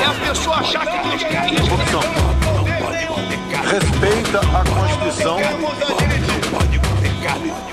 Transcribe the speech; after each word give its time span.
É 0.00 0.04
a 0.04 0.28
pessoa 0.28 0.56
achar 0.56 0.86
que 0.86 1.16
isso. 1.16 1.70
Corrupção. 1.70 2.00
Respeita 3.70 4.40
a 4.40 4.64
Constituição. 4.64 5.38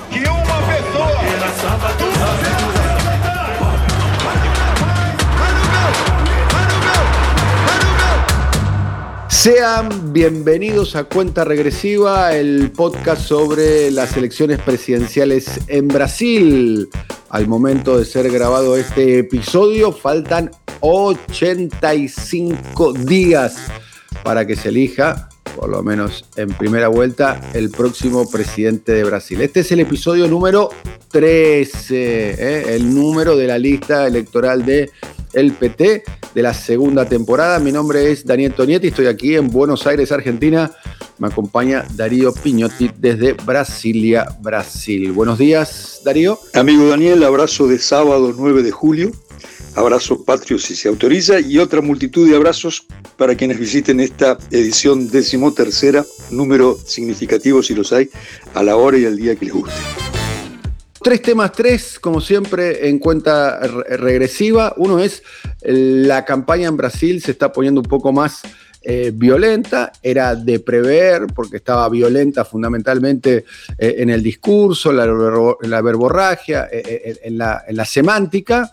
que 0.09 0.19
uma 0.29 0.61
pessoa 0.67 1.23
Sean 9.29 9.89
bienvenidos 10.13 10.95
a 10.95 11.03
Cuenta 11.03 11.43
Regresiva, 11.43 12.33
el 12.33 12.71
podcast 12.71 13.23
sobre 13.27 13.91
las 13.91 14.15
elecciones 14.15 14.59
presidenciales 14.61 15.59
en 15.67 15.89
Brasil. 15.89 16.87
Al 17.27 17.47
momento 17.47 17.97
de 17.97 18.05
ser 18.05 18.31
grabado 18.31 18.77
este 18.77 19.19
episodio, 19.19 19.91
faltan 19.91 20.49
85 20.83 22.93
días 22.93 23.55
para 24.21 24.45
que 24.45 24.57
se 24.57 24.67
elija, 24.67 25.29
por 25.55 25.69
lo 25.69 25.81
menos 25.81 26.25
en 26.35 26.49
primera 26.49 26.89
vuelta, 26.89 27.39
el 27.53 27.69
próximo 27.69 28.29
presidente 28.29 28.91
de 28.91 29.05
Brasil. 29.05 29.39
Este 29.39 29.61
es 29.61 29.71
el 29.71 29.79
episodio 29.79 30.27
número 30.27 30.71
13, 31.09 31.95
¿eh? 31.95 32.75
el 32.75 32.93
número 32.93 33.37
de 33.37 33.47
la 33.47 33.57
lista 33.57 34.05
electoral 34.05 34.65
de 34.65 34.91
el 35.31 35.53
PT 35.53 36.03
de 36.35 36.41
la 36.41 36.53
segunda 36.53 37.07
temporada. 37.07 37.59
Mi 37.59 37.71
nombre 37.71 38.11
es 38.11 38.25
Daniel 38.25 38.53
Tonietti, 38.53 38.87
estoy 38.87 39.07
aquí 39.07 39.35
en 39.35 39.49
Buenos 39.49 39.87
Aires, 39.87 40.11
Argentina. 40.11 40.69
Me 41.17 41.27
acompaña 41.27 41.85
Darío 41.93 42.33
Piñotti 42.33 42.91
desde 42.97 43.33
Brasilia, 43.33 44.25
Brasil. 44.41 45.11
Buenos 45.11 45.37
días, 45.37 46.01
Darío. 46.03 46.39
Amigo 46.53 46.87
Daniel, 46.87 47.23
abrazo 47.23 47.67
de 47.67 47.79
sábado 47.79 48.33
9 48.35 48.63
de 48.63 48.71
julio, 48.71 49.11
abrazo 49.75 50.23
patrio 50.23 50.57
si 50.59 50.75
se 50.75 50.87
autoriza 50.87 51.39
y 51.39 51.57
otra 51.57 51.81
multitud 51.81 52.29
de 52.29 52.35
abrazos 52.35 52.85
para 53.17 53.35
quienes 53.35 53.59
visiten 53.59 53.99
esta 53.99 54.37
edición 54.51 55.09
decimotercera, 55.09 56.05
número 56.31 56.77
significativo 56.85 57.61
si 57.63 57.73
los 57.73 57.91
hay, 57.93 58.09
a 58.53 58.63
la 58.63 58.75
hora 58.75 58.97
y 58.97 59.05
al 59.05 59.17
día 59.17 59.35
que 59.35 59.45
les 59.45 59.53
guste. 59.53 59.73
Tres 61.01 61.21
temas, 61.21 61.51
tres, 61.51 61.99
como 61.99 62.21
siempre, 62.21 62.87
en 62.87 62.97
cuenta 62.97 63.59
re- 63.59 63.97
regresiva. 63.97 64.73
Uno 64.77 64.99
es 64.99 65.21
eh, 65.61 65.73
la 65.73 66.23
campaña 66.23 66.69
en 66.69 66.77
Brasil 66.77 67.21
se 67.21 67.31
está 67.31 67.51
poniendo 67.51 67.81
un 67.81 67.87
poco 67.87 68.13
más 68.13 68.41
eh, 68.85 69.11
violenta, 69.13 69.93
era 70.01 70.35
de 70.35 70.59
prever, 70.59 71.27
porque 71.33 71.57
estaba 71.57 71.87
violenta 71.87 72.43
fundamentalmente 72.43 73.45
eh, 73.77 73.95
en 73.99 74.09
el 74.09 74.21
discurso, 74.21 74.91
la, 74.91 75.05
la 75.61 75.81
verborragia, 75.81 76.67
eh, 76.71 77.17
en, 77.23 77.37
la, 77.37 77.63
en 77.65 77.77
la 77.77 77.85
semántica, 77.85 78.69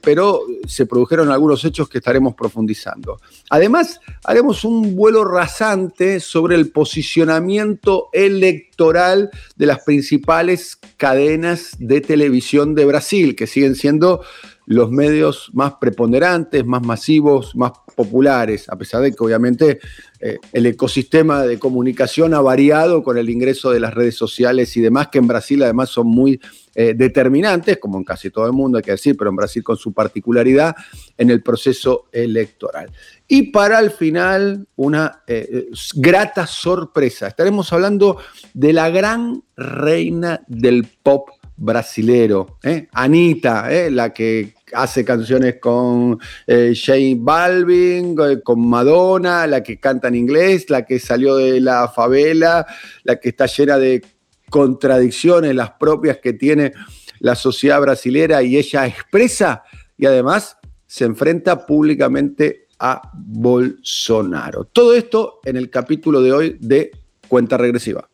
pero 0.00 0.40
se 0.66 0.86
produjeron 0.86 1.30
algunos 1.30 1.64
hechos 1.64 1.88
que 1.88 1.98
estaremos 1.98 2.34
profundizando. 2.34 3.20
Además, 3.50 4.00
haremos 4.24 4.64
un 4.64 4.94
vuelo 4.94 5.24
rasante 5.24 6.20
sobre 6.20 6.54
el 6.56 6.70
posicionamiento 6.70 8.08
electoral 8.12 9.30
de 9.56 9.66
las 9.66 9.80
principales 9.84 10.78
cadenas 10.96 11.76
de 11.78 12.00
televisión 12.00 12.74
de 12.74 12.84
Brasil, 12.84 13.34
que 13.36 13.46
siguen 13.46 13.74
siendo 13.74 14.22
los 14.66 14.90
medios 14.90 15.50
más 15.52 15.74
preponderantes, 15.80 16.64
más 16.64 16.82
masivos, 16.82 17.54
más 17.56 17.72
populares, 18.02 18.68
a 18.68 18.76
pesar 18.76 19.00
de 19.00 19.12
que 19.12 19.22
obviamente 19.22 19.78
eh, 20.18 20.38
el 20.52 20.66
ecosistema 20.66 21.42
de 21.42 21.58
comunicación 21.58 22.34
ha 22.34 22.40
variado 22.40 23.02
con 23.04 23.16
el 23.16 23.30
ingreso 23.30 23.70
de 23.70 23.78
las 23.78 23.94
redes 23.94 24.16
sociales 24.16 24.76
y 24.76 24.80
demás, 24.80 25.08
que 25.08 25.18
en 25.18 25.28
Brasil 25.28 25.62
además 25.62 25.90
son 25.90 26.08
muy 26.08 26.40
eh, 26.74 26.94
determinantes, 26.96 27.78
como 27.78 27.98
en 27.98 28.04
casi 28.04 28.30
todo 28.30 28.46
el 28.46 28.52
mundo 28.52 28.78
hay 28.78 28.84
que 28.84 28.90
decir, 28.90 29.16
pero 29.16 29.30
en 29.30 29.36
Brasil 29.36 29.62
con 29.62 29.76
su 29.76 29.92
particularidad 29.92 30.74
en 31.16 31.30
el 31.30 31.42
proceso 31.42 32.06
electoral. 32.10 32.90
Y 33.28 33.52
para 33.52 33.78
el 33.78 33.92
final, 33.92 34.66
una 34.76 35.22
eh, 35.28 35.68
grata 35.94 36.46
sorpresa. 36.46 37.28
Estaremos 37.28 37.72
hablando 37.72 38.18
de 38.52 38.72
la 38.72 38.90
gran 38.90 39.44
reina 39.56 40.42
del 40.48 40.88
pop 41.02 41.28
brasilero. 41.56 42.58
Anita, 42.92 43.68
la 43.90 44.12
que 44.12 44.54
hace 44.74 45.04
canciones 45.04 45.56
con 45.60 46.18
eh, 46.46 46.74
J 46.74 46.98
Balvin, 47.16 48.16
eh, 48.20 48.40
con 48.42 48.66
Madonna, 48.68 49.46
la 49.46 49.62
que 49.62 49.78
canta 49.78 50.08
en 50.08 50.14
inglés, 50.14 50.70
la 50.70 50.84
que 50.84 50.98
salió 50.98 51.36
de 51.36 51.60
la 51.60 51.88
favela, 51.88 52.66
la 53.04 53.16
que 53.16 53.30
está 53.30 53.46
llena 53.46 53.78
de 53.78 54.02
contradicciones, 54.50 55.54
las 55.54 55.72
propias 55.72 56.18
que 56.18 56.34
tiene 56.34 56.72
la 57.20 57.34
sociedad 57.34 57.80
brasilera 57.80 58.42
y 58.42 58.56
ella 58.56 58.86
expresa 58.86 59.62
y 59.96 60.06
además 60.06 60.56
se 60.86 61.04
enfrenta 61.04 61.64
públicamente 61.64 62.66
a 62.78 63.00
Bolsonaro. 63.14 64.64
Todo 64.64 64.94
esto 64.94 65.40
en 65.44 65.56
el 65.56 65.70
capítulo 65.70 66.20
de 66.20 66.32
hoy 66.32 66.56
de 66.60 66.90
Cuenta 67.28 67.56
Regresiva. 67.56 68.08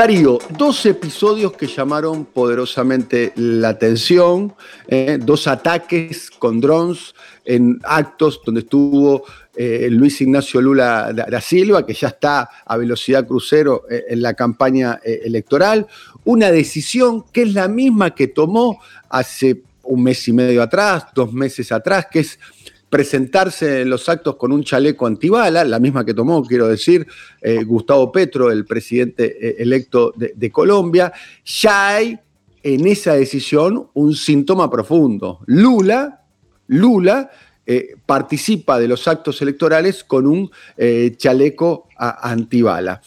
Darío, 0.00 0.38
dos 0.56 0.86
episodios 0.86 1.52
que 1.52 1.66
llamaron 1.66 2.24
poderosamente 2.24 3.34
la 3.36 3.68
atención, 3.68 4.54
eh, 4.88 5.18
dos 5.20 5.46
ataques 5.46 6.30
con 6.30 6.58
drones 6.58 7.14
en 7.44 7.78
actos 7.84 8.40
donde 8.42 8.62
estuvo 8.62 9.24
eh, 9.54 9.88
Luis 9.90 10.18
Ignacio 10.22 10.62
Lula 10.62 11.12
da, 11.12 11.40
Silva, 11.42 11.84
que 11.84 11.92
ya 11.92 12.08
está 12.08 12.48
a 12.64 12.78
velocidad 12.78 13.26
crucero 13.26 13.82
eh, 13.90 14.04
en 14.08 14.22
la 14.22 14.32
campaña 14.32 14.98
electoral, 15.04 15.86
una 16.24 16.50
decisión 16.50 17.26
que 17.30 17.42
es 17.42 17.52
la 17.52 17.68
misma 17.68 18.14
que 18.14 18.28
tomó 18.28 18.80
hace 19.10 19.64
un 19.82 20.02
mes 20.02 20.26
y 20.28 20.32
medio 20.32 20.62
atrás, 20.62 21.08
dos 21.14 21.30
meses 21.30 21.72
atrás, 21.72 22.06
que 22.10 22.20
es 22.20 22.38
presentarse 22.90 23.82
en 23.82 23.88
los 23.88 24.08
actos 24.08 24.34
con 24.34 24.50
un 24.50 24.64
chaleco 24.64 25.06
antibala, 25.06 25.64
la 25.64 25.78
misma 25.78 26.04
que 26.04 26.12
tomó, 26.12 26.44
quiero 26.44 26.66
decir, 26.66 27.06
eh, 27.40 27.62
Gustavo 27.62 28.10
Petro, 28.10 28.50
el 28.50 28.66
presidente 28.66 29.36
eh, 29.40 29.56
electo 29.60 30.12
de, 30.16 30.50
Colombia, 30.50 31.12
ya 31.44 31.94
hay 31.94 32.18
en 32.62 32.86
esa 32.88 33.14
decisión 33.14 33.88
un 33.94 34.14
síntoma 34.14 34.68
profundo. 34.68 35.38
Lula, 35.46 36.24
Lula 36.66 37.30
eh, 37.64 37.94
participa 38.04 38.80
de 38.80 38.88
los 38.88 39.06
actos 39.06 39.40
electorales 39.40 40.02
con 40.02 40.26
un 40.26 40.50
chaleco 41.16 41.86
antibala. 41.96 43.00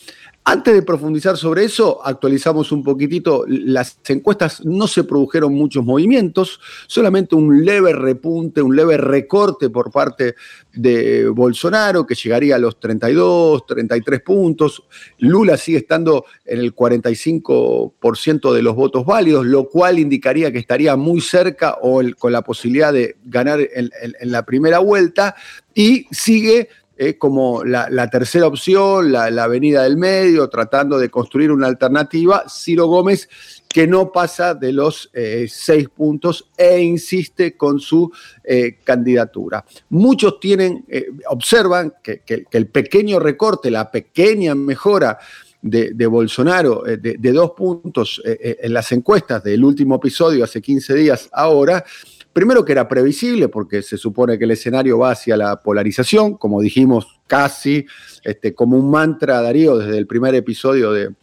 Antes 0.45 0.73
de 0.73 0.81
profundizar 0.81 1.37
sobre 1.37 1.63
eso, 1.63 2.05
actualizamos 2.05 2.73
un 2.73 2.83
poquitito. 2.83 3.45
Las 3.47 3.97
encuestas 4.09 4.65
no 4.65 4.87
se 4.87 5.05
produjeron 5.05 5.53
muchos 5.53 5.85
movimientos, 5.85 6.59
solamente 6.85 7.33
un 7.35 7.63
leve 7.63 7.93
repunte, 7.93 8.61
un 8.61 8.75
leve 8.75 8.97
recorte 8.97 9.69
por 9.69 9.89
parte 9.89 10.35
de 10.73 11.29
Bolsonaro, 11.29 12.05
que 12.05 12.15
llegaría 12.15 12.57
a 12.57 12.59
los 12.59 12.77
32, 12.77 13.65
33 13.65 14.21
puntos. 14.21 14.83
Lula 15.19 15.55
sigue 15.55 15.77
estando 15.77 16.25
en 16.43 16.59
el 16.59 16.75
45% 16.75 18.53
de 18.53 18.61
los 18.61 18.75
votos 18.75 19.05
válidos, 19.05 19.45
lo 19.45 19.69
cual 19.69 19.97
indicaría 19.97 20.51
que 20.51 20.59
estaría 20.59 20.97
muy 20.97 21.21
cerca 21.21 21.77
o 21.81 22.01
con 22.19 22.33
la 22.33 22.41
posibilidad 22.41 22.91
de 22.91 23.15
ganar 23.23 23.61
en 23.61 24.31
la 24.31 24.43
primera 24.43 24.79
vuelta. 24.79 25.35
Y 25.73 26.05
sigue 26.11 26.67
eh, 26.97 27.17
como 27.17 27.63
la, 27.63 27.89
la 27.89 28.09
tercera 28.09 28.47
opción, 28.47 29.11
la, 29.11 29.29
la 29.31 29.45
avenida 29.45 29.83
del 29.83 29.97
medio, 29.97 30.47
tratando 30.49 30.99
de 30.99 31.09
construir 31.09 31.51
una 31.51 31.67
alternativa. 31.67 32.43
Ciro 32.47 32.87
Gómez, 32.87 33.27
que 33.67 33.87
no 33.87 34.11
pasa 34.11 34.53
de 34.53 34.71
los 34.73 35.09
eh, 35.13 35.47
seis 35.49 35.89
puntos 35.89 36.49
e 36.55 36.79
insiste 36.81 37.57
con 37.57 37.79
su 37.79 38.11
eh, 38.43 38.77
candidatura. 38.83 39.65
Muchos 39.89 40.39
tienen, 40.39 40.85
eh, 40.87 41.07
observan 41.27 41.93
que, 42.03 42.19
que- 42.19 42.45
el 42.51 42.67
pequeño 42.67 43.19
recorte, 43.19 43.71
la 43.71 43.89
pequeña 43.89 44.53
mejora 44.53 45.17
de, 45.61 45.91
de 45.93 46.05
Bolsonaro 46.07 46.83
de, 46.83 47.15
de 47.17 47.31
dos 47.31 47.51
puntos 47.51 48.21
en 48.25 48.73
las 48.73 48.91
encuestas 48.91 49.41
del 49.43 49.63
último 49.63 49.95
episodio, 49.95 50.43
hace 50.43 50.61
15 50.61 50.93
días 50.93 51.29
ahora, 51.31 51.85
Primero 52.33 52.65
que 52.65 52.71
era 52.71 52.87
previsible, 52.87 53.47
porque 53.47 53.83
se 53.83 53.95
supone 53.95 54.39
que 54.39 54.45
el 54.45 54.51
escenario 54.51 54.97
va 54.97 55.11
hacia 55.11 55.37
la 55.37 55.61
polarización, 55.61 56.35
como 56.35 56.61
dijimos 56.61 57.21
casi 57.27 57.85
este, 58.23 58.55
como 58.55 58.75
un 58.75 58.89
mantra, 58.89 59.39
Darío, 59.39 59.77
desde 59.77 59.99
el 59.99 60.07
primer 60.07 60.33
episodio 60.33 60.91
de, 60.91 61.13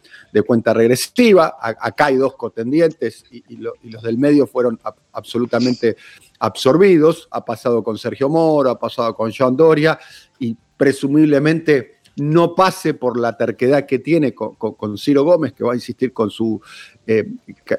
cuenta 0.47 0.73
regresiva. 0.73 1.57
acá 1.59 2.05
hay 2.05 2.15
dos 2.15 2.35
contendientes 2.37 3.25
y, 3.29 3.57
los 3.57 4.01
del 4.01 4.17
medio 4.17 4.47
fueron 4.47 4.79
absolutamente 5.11 5.97
absorbidos. 6.39 7.27
Ha 7.31 7.43
pasado 7.43 7.83
con 7.83 7.97
Sergio 7.97 8.29
Moro, 8.29 8.69
ha 8.69 8.79
pasado 8.79 9.13
con 9.13 9.31
John 9.37 9.57
Doria 9.57 9.99
y 10.39 10.55
presumiblemente 10.77 12.00
no 12.17 12.55
pase 12.55 12.93
por 12.93 13.19
la 13.19 13.37
terquedad 13.37 13.85
que 13.85 13.99
tiene 13.99 14.33
con, 14.33 14.97
Ciro 14.97 15.23
Gómez, 15.23 15.53
que 15.53 15.63
va 15.63 15.71
a 15.71 15.75
insistir 15.75 16.13
con 16.13 16.29
su 16.29 16.61
eh, 17.07 17.25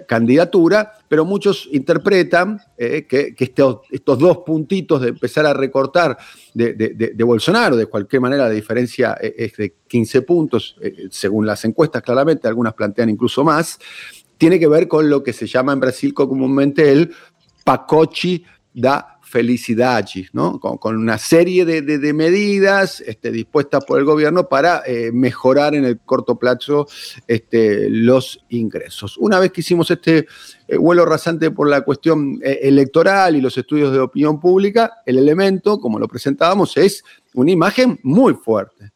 candidatura, 0.07 0.93
pero 1.09 1.25
muchos 1.25 1.69
interpretan 1.73 2.61
eh, 2.79 3.07
que, 3.09 3.35
estos, 3.39 4.19
dos 4.19 4.39
puntitos 4.39 5.03
de 5.03 5.09
empezar 5.09 5.47
a 5.47 5.53
recortar 5.53 6.17
de, 6.55 7.25
Bolsonaro, 7.25 7.77
de 7.77 7.87
cualquier 7.87 8.23
manera 8.23 8.45
la 8.45 8.51
diferencia 8.51 9.17
e, 9.21 9.35
es 9.37 9.57
de 9.57 9.75
15 9.87 10.23
puntos, 10.23 10.77
eh, 10.81 11.09
según 11.11 11.47
las 11.47 11.65
encuestas 11.65 12.03
claramente, 12.03 12.49
algunas 12.49 12.75
plantean 12.75 13.11
incluso 13.11 13.45
más, 13.45 13.79
tiene 14.39 14.59
que 14.59 14.69
ver 14.69 14.89
con 14.89 15.09
lo 15.09 15.23
que 15.23 15.33
se 15.33 15.47
llama 15.47 15.73
en 15.73 15.81
Brasil 15.81 16.15
comúnmente 16.15 16.91
el 16.91 17.13
pacochi 17.65 18.45
da 18.75 19.12
felicidad, 19.33 20.05
¿no? 20.35 20.61
Con, 20.61 20.97
una 20.99 21.17
serie 21.17 21.65
de, 21.65 22.13
medidas 22.13 23.01
este, 23.01 23.33
dispuestas 23.33 23.83
por 23.83 23.99
el 23.99 24.05
gobierno 24.05 24.47
para 24.47 24.83
eh, 24.85 25.11
mejorar 25.11 25.75
en 25.75 25.87
el 25.87 25.99
corto 26.01 26.39
plazo 26.39 26.87
este, 27.27 27.89
los 27.89 28.45
ingresos. 28.51 29.17
Una 29.17 29.39
vez 29.39 29.51
que 29.51 29.63
hicimos 29.63 29.91
este 29.91 30.27
eh, 30.69 30.77
vuelo 30.77 31.07
rasante 31.07 31.51
por 31.51 31.67
la 31.67 31.81
cuestión 31.81 32.41
eh, 32.45 32.61
electoral 32.65 33.35
y 33.35 33.41
los 33.41 33.57
estudios 33.57 33.91
de 33.91 34.01
opinión 34.01 34.39
pública, 34.39 34.99
el 35.07 35.17
elemento, 35.17 35.81
como 35.81 35.99
lo 35.99 36.09
presentábamos, 36.09 36.77
es 36.77 37.03
una 37.33 37.51
imagen 37.51 37.99
muy 38.03 38.35
fuerte, 38.35 38.93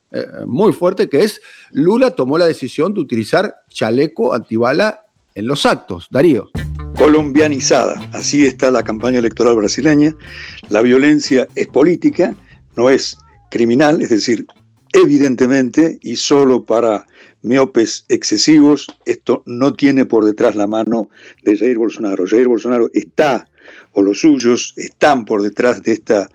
muy 0.47 0.73
fuerte, 0.73 1.09
que 1.09 1.25
es 1.25 1.41
Lula 1.73 2.11
tomó 2.11 2.37
la 2.37 2.47
decisión 2.47 2.93
de 2.93 3.01
utilizar 3.01 3.55
chaleco 3.69 4.35
antibala 4.35 5.07
en 5.35 5.47
los 5.47 5.65
actos. 5.65 6.09
Darío 6.11 6.51
colombianizada. 6.97 8.09
Así 8.13 8.47
está 8.47 8.71
la 8.71 8.83
campaña 8.83 9.19
electoral 9.19 9.57
brasileña. 9.57 10.17
La 10.69 10.83
violencia 10.83 11.47
es 11.55 11.67
política, 11.69 12.35
no 12.77 12.91
es 12.91 13.17
criminal, 13.51 14.03
es 14.03 14.11
decir, 14.11 14.47
evidentemente 14.93 15.99
y 16.03 16.17
solo 16.17 16.65
para 16.65 17.07
miopes 17.43 18.05
excesivos, 18.09 18.87
esto 19.05 19.43
no 19.47 19.75
tiene 19.75 20.05
por 20.05 20.25
detrás 20.25 20.57
la 20.57 20.67
mano 20.67 21.11
de 21.43 21.57
Jair 21.57 21.79
Bolsonaro. 21.79 22.27
Jair 22.27 22.49
Bolsonaro 22.49 22.91
está, 22.93 23.49
o 23.93 24.03
los 24.03 24.21
suyos 24.21 24.75
están 24.77 25.25
por 25.25 25.43
detrás 25.43 25.83
de 25.83 25.93
esta 25.93 26.29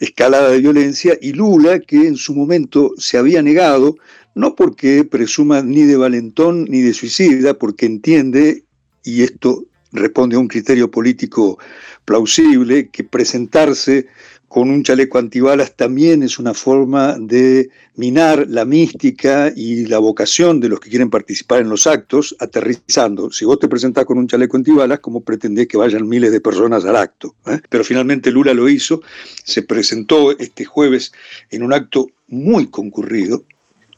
escalada 0.00 0.50
de 0.50 0.60
violencia, 0.60 1.16
y 1.20 1.32
Lula, 1.32 1.78
que 1.80 2.06
en 2.06 2.16
su 2.16 2.34
momento 2.34 2.92
se 2.98 3.16
había 3.16 3.42
negado, 3.42 3.96
no 4.34 4.54
porque 4.54 5.04
presuma 5.04 5.62
ni 5.62 5.84
de 5.84 5.96
valentón 5.96 6.64
ni 6.64 6.80
de 6.80 6.92
suicida, 6.92 7.54
porque 7.54 7.86
entiende, 7.86 8.64
y 9.04 9.22
esto 9.22 9.66
responde 9.96 10.36
a 10.36 10.38
un 10.38 10.48
criterio 10.48 10.90
político 10.90 11.58
plausible, 12.04 12.88
que 12.88 13.04
presentarse 13.04 14.06
con 14.48 14.70
un 14.70 14.82
chaleco 14.84 15.18
antibalas 15.18 15.74
también 15.74 16.22
es 16.22 16.38
una 16.38 16.54
forma 16.54 17.16
de 17.18 17.68
minar 17.96 18.46
la 18.48 18.64
mística 18.64 19.52
y 19.54 19.86
la 19.86 19.98
vocación 19.98 20.60
de 20.60 20.68
los 20.68 20.78
que 20.80 20.88
quieren 20.88 21.10
participar 21.10 21.60
en 21.60 21.68
los 21.68 21.86
actos, 21.86 22.36
aterrizando. 22.38 23.30
Si 23.32 23.44
vos 23.44 23.58
te 23.58 23.68
presentás 23.68 24.04
con 24.04 24.18
un 24.18 24.28
chaleco 24.28 24.56
antibalas, 24.56 25.00
¿cómo 25.00 25.20
pretendés 25.20 25.66
que 25.66 25.76
vayan 25.76 26.08
miles 26.08 26.30
de 26.30 26.40
personas 26.40 26.84
al 26.84 26.96
acto? 26.96 27.34
¿Eh? 27.46 27.58
Pero 27.68 27.82
finalmente 27.82 28.30
Lula 28.30 28.54
lo 28.54 28.68
hizo, 28.68 29.02
se 29.44 29.62
presentó 29.62 30.30
este 30.38 30.64
jueves 30.64 31.12
en 31.50 31.62
un 31.62 31.72
acto 31.72 32.06
muy 32.28 32.68
concurrido, 32.68 33.44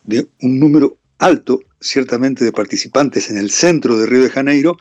de 0.05 0.27
un 0.41 0.59
número 0.59 0.97
alto, 1.19 1.61
ciertamente, 1.81 2.45
de 2.45 2.53
participantes 2.53 3.31
en 3.31 3.37
el 3.37 3.51
centro 3.51 3.99
de 3.99 4.07
Río 4.07 4.23
de 4.23 4.31
Janeiro, 4.31 4.79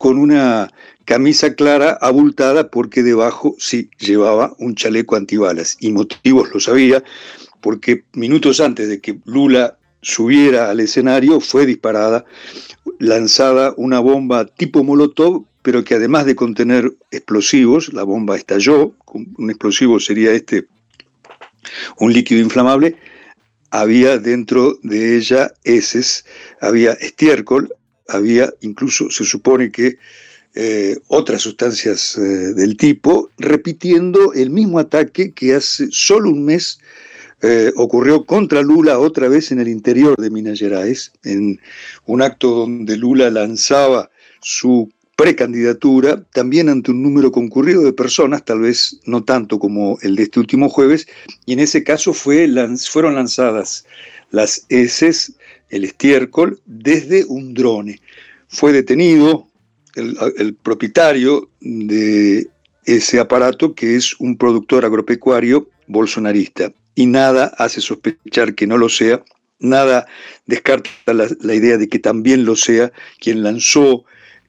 con 0.00 0.16
una 0.16 0.70
camisa 1.04 1.54
clara 1.54 1.98
abultada 2.00 2.70
porque 2.70 3.02
debajo 3.02 3.54
sí 3.58 3.90
llevaba 3.98 4.54
un 4.58 4.74
chaleco 4.74 5.14
antibalas. 5.14 5.76
Y 5.78 5.92
motivos 5.92 6.48
lo 6.54 6.58
sabía 6.58 7.04
porque 7.60 8.04
minutos 8.14 8.60
antes 8.60 8.88
de 8.88 8.98
que 9.02 9.20
Lula 9.26 9.76
subiera 10.00 10.70
al 10.70 10.80
escenario 10.80 11.38
fue 11.38 11.66
disparada, 11.66 12.24
lanzada 12.98 13.74
una 13.76 14.00
bomba 14.00 14.46
tipo 14.46 14.82
Molotov, 14.82 15.44
pero 15.60 15.84
que 15.84 15.96
además 15.96 16.24
de 16.24 16.34
contener 16.34 16.94
explosivos, 17.10 17.92
la 17.92 18.04
bomba 18.04 18.36
estalló, 18.36 18.94
un 19.12 19.50
explosivo 19.50 20.00
sería 20.00 20.32
este, 20.32 20.66
un 21.98 22.14
líquido 22.14 22.40
inflamable, 22.40 22.96
había 23.70 24.16
dentro 24.16 24.78
de 24.82 25.18
ella 25.18 25.52
heces, 25.62 26.24
había 26.62 26.92
estiércol, 26.92 27.74
había 28.10 28.52
incluso, 28.60 29.10
se 29.10 29.24
supone 29.24 29.70
que 29.70 29.96
eh, 30.54 30.98
otras 31.06 31.42
sustancias 31.42 32.18
eh, 32.18 32.20
del 32.20 32.76
tipo, 32.76 33.30
repitiendo 33.38 34.32
el 34.32 34.50
mismo 34.50 34.78
ataque 34.78 35.30
que 35.30 35.54
hace 35.54 35.86
solo 35.90 36.30
un 36.30 36.44
mes 36.44 36.80
eh, 37.42 37.72
ocurrió 37.76 38.24
contra 38.24 38.60
Lula 38.60 38.98
otra 38.98 39.28
vez 39.28 39.52
en 39.52 39.60
el 39.60 39.68
interior 39.68 40.16
de 40.16 40.28
Minas 40.28 40.58
Gerais, 40.58 41.12
en 41.22 41.60
un 42.06 42.20
acto 42.20 42.50
donde 42.50 42.96
Lula 42.96 43.30
lanzaba 43.30 44.10
su 44.40 44.90
precandidatura, 45.16 46.22
también 46.32 46.68
ante 46.68 46.90
un 46.90 47.02
número 47.02 47.30
concurrido 47.30 47.82
de 47.82 47.92
personas, 47.92 48.44
tal 48.44 48.60
vez 48.60 48.98
no 49.04 49.22
tanto 49.22 49.58
como 49.58 49.98
el 50.02 50.16
de 50.16 50.24
este 50.24 50.40
último 50.40 50.68
jueves, 50.68 51.06
y 51.46 51.52
en 51.52 51.60
ese 51.60 51.84
caso 51.84 52.12
fue, 52.12 52.48
fueron 52.90 53.14
lanzadas 53.14 53.84
las 54.30 54.64
heces 54.68 55.34
el 55.70 55.84
estiércol 55.84 56.60
desde 56.66 57.24
un 57.24 57.54
drone. 57.54 58.00
Fue 58.48 58.72
detenido 58.72 59.46
el, 59.94 60.54
propietario 60.54 61.48
de 61.60 62.48
ese 62.84 63.20
aparato, 63.20 63.74
que 63.74 63.96
es 63.96 64.18
un 64.18 64.36
productor 64.36 64.84
agropecuario 64.84 65.68
bolsonarista. 65.86 66.72
Y 66.94 67.06
nada 67.06 67.52
hace 67.58 67.80
sospechar 67.80 68.54
que 68.54 68.66
no 68.66 68.76
lo 68.78 68.88
sea, 68.88 69.22
nada 69.58 70.06
descarta 70.46 70.90
la, 71.12 71.54
idea 71.54 71.76
de 71.76 71.88
que 71.88 71.98
también 71.98 72.44
lo 72.44 72.56
sea 72.56 72.92
quien 73.18 73.42
lanzó 73.42 74.04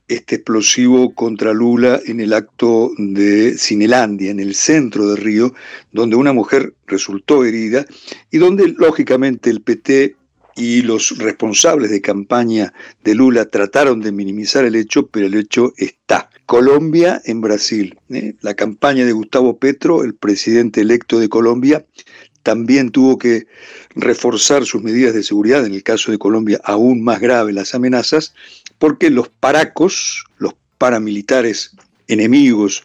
este 0.08 0.36
explosivo 0.36 1.14
contra 1.16 1.54
Lula 1.54 2.02
en 2.06 2.20
el 2.20 2.34
acto 2.34 2.92
de 2.98 3.58
Cinelandia, 3.58 4.32
en 4.32 4.40
el 4.40 4.56
centro 4.56 5.08
de 5.08 5.16
Río, 5.16 5.54
donde 5.92 6.18
una 6.18 6.34
mujer 6.34 6.74
resultó 6.86 7.46
herida 7.46 7.86
y 8.30 8.38
donde 8.38 8.68
lógicamente 8.78 9.50
el 9.50 9.62
PT 9.62 10.16
y 10.56 10.81
los 10.81 11.18
responsables 11.18 11.92
de 11.92 12.01
campaña 12.01 12.74
de 13.03 13.15
Lula 13.15 13.45
trataron 13.45 14.01
de 14.01 14.12
minimizar 14.12 14.65
el 14.65 14.75
hecho, 14.75 15.07
pero 15.07 15.27
el 15.27 15.36
hecho 15.36 15.74
está. 15.77 16.30
Colombia 16.45 17.21
en 17.25 17.42
Brasil. 17.42 17.98
¿eh? 18.09 18.36
La 18.41 18.53
campaña 18.55 19.05
de 19.05 19.13
Gustavo 19.13 19.58
Petro, 19.58 20.03
el 20.03 20.15
presidente 20.15 20.81
electo 20.81 21.20
de 21.20 21.29
Colombia, 21.29 21.86
también 22.43 22.89
tuvo 22.89 23.17
que 23.17 23.48
reforzar 23.96 24.65
sus 24.65 24.81
medidas 24.81 25.13
de 25.13 25.24
seguridad, 25.24 25.65
en 25.65 25.74
el 25.74 25.84
caso 25.84 26.12
de 26.12 26.17
Colombia 26.17 26.60
aún 26.63 27.03
más 27.03 27.20
grave 27.20 27.53
las 27.53 27.75
amenazas, 27.75 28.34
porque 28.79 29.10
los 29.10 29.29
paracos, 29.29 30.25
los 30.38 30.55
paramilitares 30.77 31.75
enemigos 32.08 32.84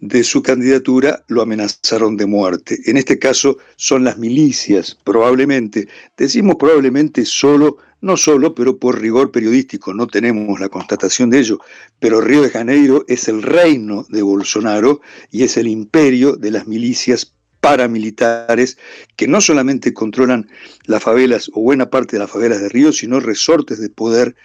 de 0.00 0.22
su 0.22 0.42
candidatura 0.42 1.24
lo 1.28 1.42
amenazaron 1.42 2.16
de 2.16 2.26
muerte. 2.26 2.78
En 2.86 2.96
este 2.96 3.18
caso 3.18 3.58
son 3.76 4.04
las 4.04 4.18
milicias, 4.18 4.96
probablemente. 5.04 5.88
Decimos 6.16 6.56
probablemente 6.56 7.24
solo, 7.24 7.78
no 8.00 8.16
solo, 8.16 8.54
pero 8.54 8.78
por 8.78 9.00
rigor 9.00 9.32
periodístico, 9.32 9.92
no 9.92 10.06
tenemos 10.06 10.60
la 10.60 10.68
constatación 10.68 11.30
de 11.30 11.40
ello, 11.40 11.58
pero 11.98 12.20
Río 12.20 12.42
de 12.42 12.50
Janeiro 12.50 13.04
es 13.08 13.28
el 13.28 13.42
reino 13.42 14.06
de 14.08 14.22
Bolsonaro 14.22 15.00
y 15.30 15.42
es 15.42 15.56
el 15.56 15.66
imperio 15.66 16.36
de 16.36 16.52
las 16.52 16.66
milicias 16.66 17.32
paramilitares 17.60 18.78
que 19.16 19.26
no 19.26 19.40
solamente 19.40 19.92
controlan 19.92 20.48
las 20.84 21.02
favelas 21.02 21.50
o 21.54 21.60
buena 21.60 21.90
parte 21.90 22.16
de 22.16 22.20
las 22.20 22.30
favelas 22.30 22.60
de 22.60 22.68
Río, 22.68 22.92
sino 22.92 23.18
resortes 23.18 23.80
de 23.80 23.90
poder 23.90 24.36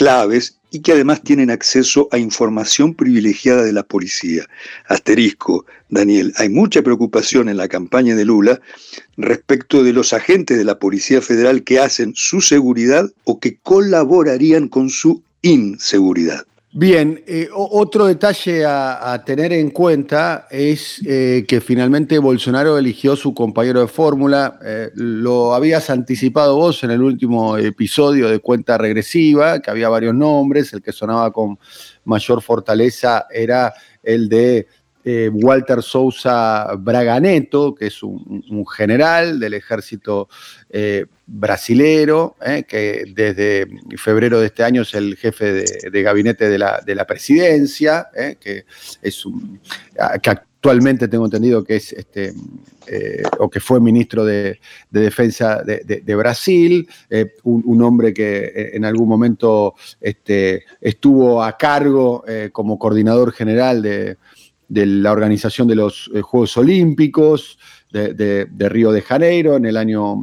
claves 0.00 0.56
y 0.70 0.80
que 0.80 0.92
además 0.92 1.20
tienen 1.22 1.50
acceso 1.50 2.08
a 2.10 2.16
información 2.16 2.94
privilegiada 2.94 3.64
de 3.64 3.74
la 3.74 3.82
policía. 3.82 4.46
Asterisco, 4.88 5.66
Daniel, 5.90 6.32
hay 6.38 6.48
mucha 6.48 6.80
preocupación 6.80 7.50
en 7.50 7.58
la 7.58 7.68
campaña 7.68 8.16
de 8.16 8.24
Lula 8.24 8.62
respecto 9.18 9.84
de 9.84 9.92
los 9.92 10.14
agentes 10.14 10.56
de 10.56 10.64
la 10.64 10.78
Policía 10.78 11.20
Federal 11.20 11.64
que 11.64 11.80
hacen 11.80 12.14
su 12.16 12.40
seguridad 12.40 13.10
o 13.24 13.40
que 13.40 13.58
colaborarían 13.58 14.68
con 14.68 14.88
su 14.88 15.22
inseguridad. 15.42 16.46
Bien, 16.72 17.20
eh, 17.26 17.48
otro 17.52 18.06
detalle 18.06 18.64
a, 18.64 19.20
tener 19.26 19.52
en 19.52 19.70
cuenta 19.70 20.46
es 20.52 21.02
eh, 21.04 21.44
que 21.48 21.60
finalmente 21.60 22.16
Bolsonaro 22.20 22.78
eligió 22.78 23.16
su 23.16 23.34
compañero 23.34 23.80
de 23.80 23.88
fórmula. 23.88 24.56
Eh, 24.64 24.90
lo 24.94 25.52
habías 25.52 25.90
anticipado 25.90 26.54
vos 26.54 26.84
en 26.84 26.92
el 26.92 27.02
último 27.02 27.56
episodio 27.56 28.28
de 28.28 28.38
Cuenta 28.38 28.78
Regresiva, 28.78 29.58
que 29.60 29.68
había 29.68 29.88
varios 29.88 30.14
nombres. 30.14 30.72
El 30.72 30.80
que 30.80 30.92
sonaba 30.92 31.32
con 31.32 31.58
mayor 32.04 32.40
fortaleza 32.40 33.26
era 33.34 33.74
el 34.04 34.28
de 34.28 34.68
eh, 35.02 35.30
Walter 35.32 35.82
Sousa 35.82 36.74
Braganeto, 36.78 37.74
que 37.74 37.86
es 37.86 38.02
un, 38.02 38.66
general 38.66 39.40
del 39.40 39.54
ejército 39.54 40.28
eh, 40.68 41.06
brasilero, 41.26 42.36
eh, 42.44 42.64
que 42.68 43.04
desde 43.14 43.66
febrero 43.96 44.40
de 44.40 44.46
este 44.46 44.62
año 44.62 44.82
es 44.82 44.92
el 44.92 45.16
jefe 45.16 45.64
de, 45.90 46.02
gabinete 46.02 46.50
de 46.50 46.58
la, 46.58 47.06
presidencia, 47.06 48.08
que 48.38 48.66
es 49.00 49.24
un, 49.24 49.58
que 50.22 50.30
actualmente 50.30 51.08
tengo 51.08 51.24
entendido 51.24 51.64
que 51.64 51.76
es 51.76 51.94
este, 51.94 52.34
o 53.38 53.48
que 53.48 53.60
fue 53.60 53.80
ministro 53.80 54.24
de, 54.26 54.60
Defensa 54.90 55.62
de, 55.62 56.14
Brasil, 56.14 56.86
un, 57.44 57.82
hombre 57.82 58.12
que 58.12 58.72
en 58.74 58.84
algún 58.84 59.08
momento 59.08 59.74
este, 59.98 60.64
estuvo 60.78 61.42
a 61.42 61.56
cargo 61.56 62.22
como 62.52 62.78
coordinador 62.78 63.32
general 63.32 63.80
de, 63.80 64.18
de 64.70 64.86
la 64.86 65.12
organización 65.12 65.68
de 65.68 65.74
los 65.74 66.10
eh, 66.14 66.22
Juegos 66.22 66.56
Olímpicos 66.56 67.58
de, 67.92 68.48
Río 68.56 68.92
de 68.92 69.02
Janeiro 69.02 69.56
en 69.56 69.66
el 69.66 69.76
año 69.76 70.20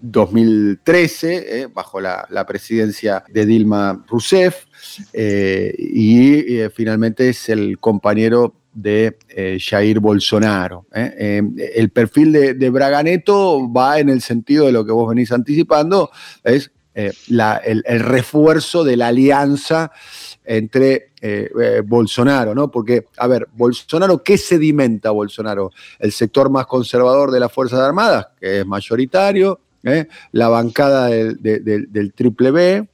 2013, 0.00 1.60
eh, 1.62 1.68
bajo 1.72 2.00
la, 2.00 2.44
presidencia 2.46 3.22
de 3.28 3.46
Dilma 3.46 4.04
Rousseff, 4.08 4.64
eh, 5.12 5.72
y 5.78 6.58
finalmente 6.74 7.28
es 7.28 7.48
el 7.48 7.78
compañero 7.78 8.56
de 8.74 9.16
Jair 9.60 10.00
Bolsonaro. 10.00 10.86
el 10.92 11.90
perfil 11.90 12.32
de, 12.32 12.54
de, 12.54 12.70
Braganeto 12.70 13.72
va 13.72 14.00
en 14.00 14.08
el 14.08 14.20
sentido 14.20 14.66
de 14.66 14.72
lo 14.72 14.84
que 14.84 14.92
vos 14.92 15.08
venís 15.08 15.30
anticipando, 15.30 16.10
es 16.42 16.72
el, 16.96 17.82
el, 17.84 18.00
refuerzo 18.00 18.82
de 18.82 18.96
la 18.96 19.08
alianza 19.08 19.92
entre 20.46 21.10
eh, 21.20 21.50
eh, 21.60 21.82
Bolsonaro, 21.84 22.54
¿no? 22.54 22.70
Porque, 22.70 23.06
a 23.18 23.26
ver, 23.26 23.48
Bolsonaro, 23.52 24.22
¿qué 24.22 24.38
sedimenta 24.38 25.10
Bolsonaro? 25.10 25.72
El 25.98 26.12
sector 26.12 26.48
más 26.50 26.66
conservador 26.66 27.32
de 27.32 27.40
las 27.40 27.52
Fuerzas 27.52 27.80
Armadas, 27.80 28.28
que 28.40 28.60
es 28.60 28.66
mayoritario, 28.66 29.60
¿eh? 29.82 30.06
la 30.32 30.48
bancada 30.48 31.08
del, 31.08 32.12
triple 32.14 32.50
B, 32.50 32.88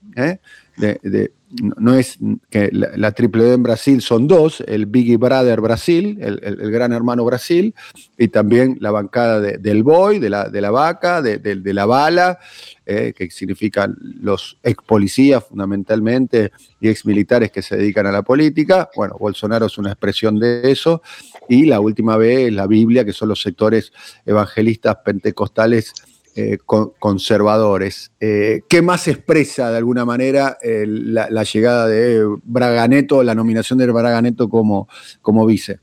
de, 0.77 1.33
no 1.61 1.95
es 1.95 2.19
que 2.51 2.71
la, 2.73 3.13
triple 3.13 3.45
B 3.45 3.53
en 3.55 3.63
Brasil 3.63 4.01
son 4.01 4.27
dos, 4.27 4.63
el 4.67 4.87
Biggie 4.87 5.19
Brother 5.19 5.61
Brasil, 5.61 6.19
el, 6.21 6.71
gran 6.71 6.93
hermano 6.93 7.25
Brasil, 7.25 7.75
y 8.17 8.29
también 8.29 8.79
la 8.81 8.91
bancada 8.91 9.41
del 9.41 9.85
la, 10.31 10.49
de 10.49 10.61
la 10.61 10.71
vaca, 10.71 11.21
de, 11.21 11.75
la 11.75 11.85
bala, 11.85 12.39
eh, 12.87 13.13
que 13.15 13.31
significan 13.31 13.97
los 14.01 14.59
ex 14.63 14.83
policías 14.85 15.45
fundamentalmente 15.45 16.53
y 16.81 16.89
ex 16.89 17.05
militares 17.05 17.51
que 17.51 17.61
se 17.61 17.77
dedican 17.77 18.07
a 18.07 18.13
la 18.13 18.23
política. 18.23 18.89
Bueno, 18.97 19.17
Bolsonaro 19.19 19.67
es 19.67 19.77
una 19.77 19.91
expresión 19.91 20.39
de 20.39 20.71
eso. 20.71 21.03
Y 21.49 21.67
la 21.67 21.81
última 21.81 22.17
B 22.17 22.47
es 22.47 22.53
la 22.53 22.67
Biblia, 22.67 23.05
que 23.05 23.13
son 23.13 23.29
los 23.29 23.43
sectores 23.43 23.93
evangelistas 24.25 24.97
pentecostales 25.05 25.93
eh, 26.35 26.59
conservadores. 26.99 28.13
Eh, 28.21 28.63
¿Qué 28.69 28.83
más 28.83 29.09
expresa 29.09 29.71
de 29.71 29.79
alguna 29.79 30.05
manera 30.05 30.59
la, 30.63 31.43
llegada 31.45 31.87
de 31.87 32.25
Braganeto, 32.45 33.23
la 33.23 33.35
nominación 33.35 33.79
de 33.79 33.91
Braganeto 33.91 34.49
como, 34.49 34.89
como 35.21 35.47
vice? 35.47 35.81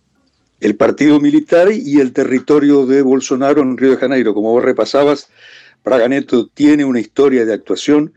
El 0.59 0.75
partido 0.75 1.19
militar 1.19 1.69
y 1.71 1.99
el 1.99 2.11
territorio 2.11 2.85
de 2.85 3.01
Bolsonaro 3.01 3.61
en 3.61 3.77
Río 3.77 3.91
de 3.91 3.97
Janeiro. 3.97 4.33
Como 4.33 4.51
vos 4.51 4.63
repasabas, 4.63 5.29
Braganeto 5.83 6.47
tiene 6.47 6.83
una 6.83 6.99
historia 6.99 7.45
de 7.45 7.53
actuación 7.53 8.13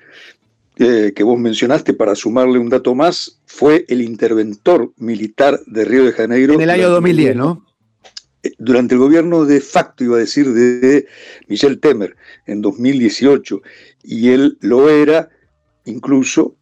eh, 0.76 1.12
que 1.14 1.22
vos 1.22 1.38
mencionaste, 1.38 1.92
para 1.92 2.14
sumarle 2.14 2.58
un 2.58 2.70
dato 2.70 2.94
más, 2.94 3.40
fue 3.44 3.84
el 3.88 4.00
interventor 4.00 4.92
militar 4.96 5.60
de 5.66 5.84
Río 5.84 6.04
de 6.04 6.12
Janeiro. 6.12 6.54
En 6.54 6.62
el 6.62 6.70
año 6.70 6.88
2010, 6.88 7.36
¿no? 7.36 7.64
Durante 8.58 8.94
el 8.94 9.00
gobierno 9.00 9.44
de 9.44 9.60
facto, 9.60 10.04
iba 10.04 10.16
a 10.16 10.20
decir, 10.20 10.52
de 10.52 11.06
Michel 11.48 11.80
Temer 11.80 12.16
en 12.46 12.60
2018, 12.60 13.62
y 14.02 14.30
él 14.30 14.58
lo 14.60 14.88
era 14.90 15.28
incluso, 15.84 16.56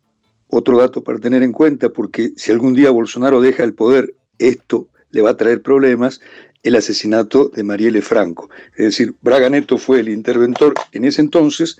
otro 0.49 0.79
dato 0.79 1.03
para 1.05 1.19
tener 1.19 1.43
en 1.43 1.53
cuenta, 1.53 1.91
porque 1.91 2.33
si 2.37 2.51
algún 2.51 2.75
día 2.75 2.91
Bolsonaro 2.91 3.41
deja 3.41 3.63
el 3.63 3.75
poder, 3.75 4.15
esto 4.39 4.89
le 5.11 5.23
va 5.23 5.31
a 5.31 5.37
traer 5.37 5.63
problemas, 5.63 6.21
el 6.63 6.77
asesinato 6.77 7.49
de 7.49 7.63
Marielle 7.63 8.03
Franco. 8.03 8.51
Es 8.77 8.85
decir, 8.87 9.15
Braga 9.23 9.49
Neto 9.49 9.79
fue 9.79 10.01
el 10.01 10.09
interventor 10.09 10.75
en 10.93 11.05
ese 11.05 11.21
entonces, 11.23 11.79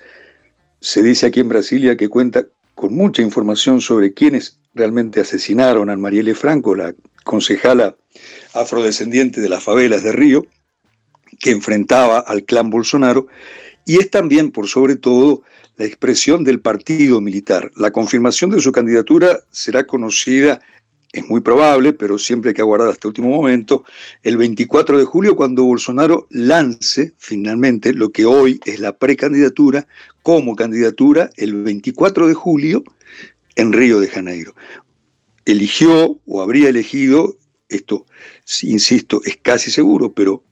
se 0.79 1.03
dice 1.03 1.27
aquí 1.27 1.41
en 1.41 1.49
Brasilia 1.49 1.95
que 1.95 2.09
cuenta 2.09 2.47
con 2.73 2.95
mucha 2.95 3.21
información 3.21 3.81
sobre 3.81 4.13
quiénes 4.13 4.57
realmente 4.73 5.19
asesinaron 5.19 5.89
a 5.89 5.97
Marielle 5.97 6.33
Franco, 6.33 6.75
la 6.75 6.95
concejala 7.23 7.95
afrodescendiente 8.53 9.41
de 9.41 9.49
las 9.49 9.63
favelas 9.63 10.03
de 10.03 10.11
Río, 10.11 10.45
que 11.39 11.51
enfrentaba 11.51 12.19
al 12.19 12.43
clan 12.43 12.69
Bolsonaro, 12.69 13.27
y 13.85 13.97
es 13.97 14.09
también, 14.09 14.51
por 14.51 14.67
sobre 14.67 14.95
todo, 14.95 15.43
la 15.77 15.85
expresión 15.85 16.43
del 16.43 16.59
partido 16.59 17.21
militar. 17.21 17.71
La 17.75 17.91
confirmación 17.91 18.51
de 18.51 18.61
su 18.61 18.71
candidatura 18.71 19.39
será 19.49 19.87
conocida, 19.87 20.61
es 21.11 21.27
muy 21.27 21.41
probable, 21.41 21.91
pero 21.91 22.17
siempre 22.17 22.49
hay 22.49 22.53
que 22.53 22.61
aguardar 22.61 22.89
hasta 22.89 23.07
el 23.07 23.09
último 23.09 23.29
momento, 23.29 23.83
el 24.23 24.37
24 24.37 24.97
de 24.97 25.05
julio, 25.05 25.35
cuando 25.35 25.63
Bolsonaro 25.63 26.27
lance 26.29 27.13
finalmente 27.17 27.93
lo 27.93 28.11
que 28.11 28.25
hoy 28.25 28.59
es 28.65 28.79
la 28.79 28.95
precandidatura 28.95 29.87
como 30.21 30.55
candidatura 30.55 31.29
el 31.35 31.63
24 31.63 32.27
de 32.27 32.33
julio 32.33 32.83
en 33.55 33.73
Río 33.73 33.99
de 33.99 34.07
Janeiro. 34.07 34.55
Eligió 35.45 36.19
o 36.27 36.41
habría 36.41 36.69
elegido 36.69 37.35
esto, 37.71 38.05
insisto, 38.63 39.21
es 39.25 39.37
casi 39.41 39.71
seguro, 39.71 40.11
pero 40.13 40.43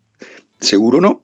seguro 0.60 1.00
no, 1.02 1.22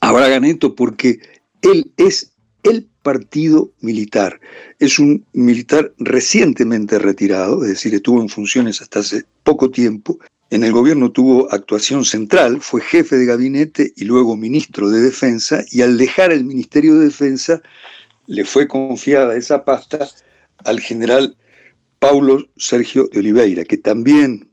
habrá 0.00 0.28
Ganeto 0.28 0.74
porque 0.74 1.20
él 1.62 1.92
es 1.96 2.32
el 2.62 2.88
partido 3.02 3.72
militar. 3.80 4.40
Es 4.78 4.98
un 4.98 5.24
militar 5.32 5.92
recientemente 5.98 6.98
retirado, 6.98 7.62
es 7.62 7.68
decir, 7.70 7.94
estuvo 7.94 8.20
en 8.20 8.28
funciones 8.28 8.80
hasta 8.80 9.00
hace 9.00 9.24
poco 9.42 9.70
tiempo. 9.70 10.18
En 10.50 10.64
el 10.64 10.72
gobierno 10.72 11.12
tuvo 11.12 11.52
actuación 11.52 12.04
central, 12.04 12.60
fue 12.60 12.80
jefe 12.80 13.16
de 13.16 13.26
gabinete 13.26 13.92
y 13.96 14.04
luego 14.04 14.36
ministro 14.36 14.88
de 14.88 15.00
Defensa, 15.00 15.64
y 15.70 15.82
al 15.82 15.98
dejar 15.98 16.32
el 16.32 16.44
Ministerio 16.44 16.94
de 16.94 17.06
Defensa 17.06 17.60
le 18.26 18.44
fue 18.44 18.66
confiada 18.66 19.36
esa 19.36 19.64
pasta 19.64 20.08
al 20.64 20.80
general 20.80 21.36
Paulo 21.98 22.46
Sergio 22.56 23.08
de 23.12 23.18
Oliveira, 23.18 23.64
que 23.64 23.76
también 23.76 24.48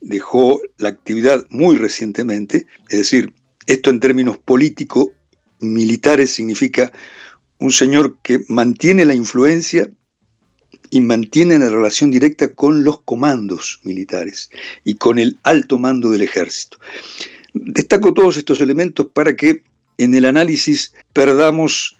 dejó 0.00 0.60
la 0.76 0.90
actividad 0.90 1.46
muy 1.50 1.76
recientemente, 1.76 2.66
es 2.88 2.98
decir, 2.98 3.34
esto 3.66 3.90
en 3.90 4.00
términos 4.00 4.38
políticos 4.38 5.08
militares 5.60 6.30
significa 6.30 6.92
un 7.58 7.72
señor 7.72 8.18
que 8.22 8.44
mantiene 8.48 9.04
la 9.04 9.14
influencia 9.14 9.90
y 10.90 11.00
mantiene 11.00 11.58
la 11.58 11.68
relación 11.68 12.10
directa 12.10 12.54
con 12.54 12.84
los 12.84 13.02
comandos 13.02 13.80
militares 13.82 14.50
y 14.84 14.94
con 14.94 15.18
el 15.18 15.38
alto 15.42 15.78
mando 15.78 16.10
del 16.10 16.22
ejército. 16.22 16.78
Destaco 17.52 18.14
todos 18.14 18.36
estos 18.36 18.60
elementos 18.60 19.06
para 19.12 19.36
que 19.36 19.62
en 19.98 20.14
el 20.14 20.24
análisis 20.24 20.94
perdamos 21.12 21.96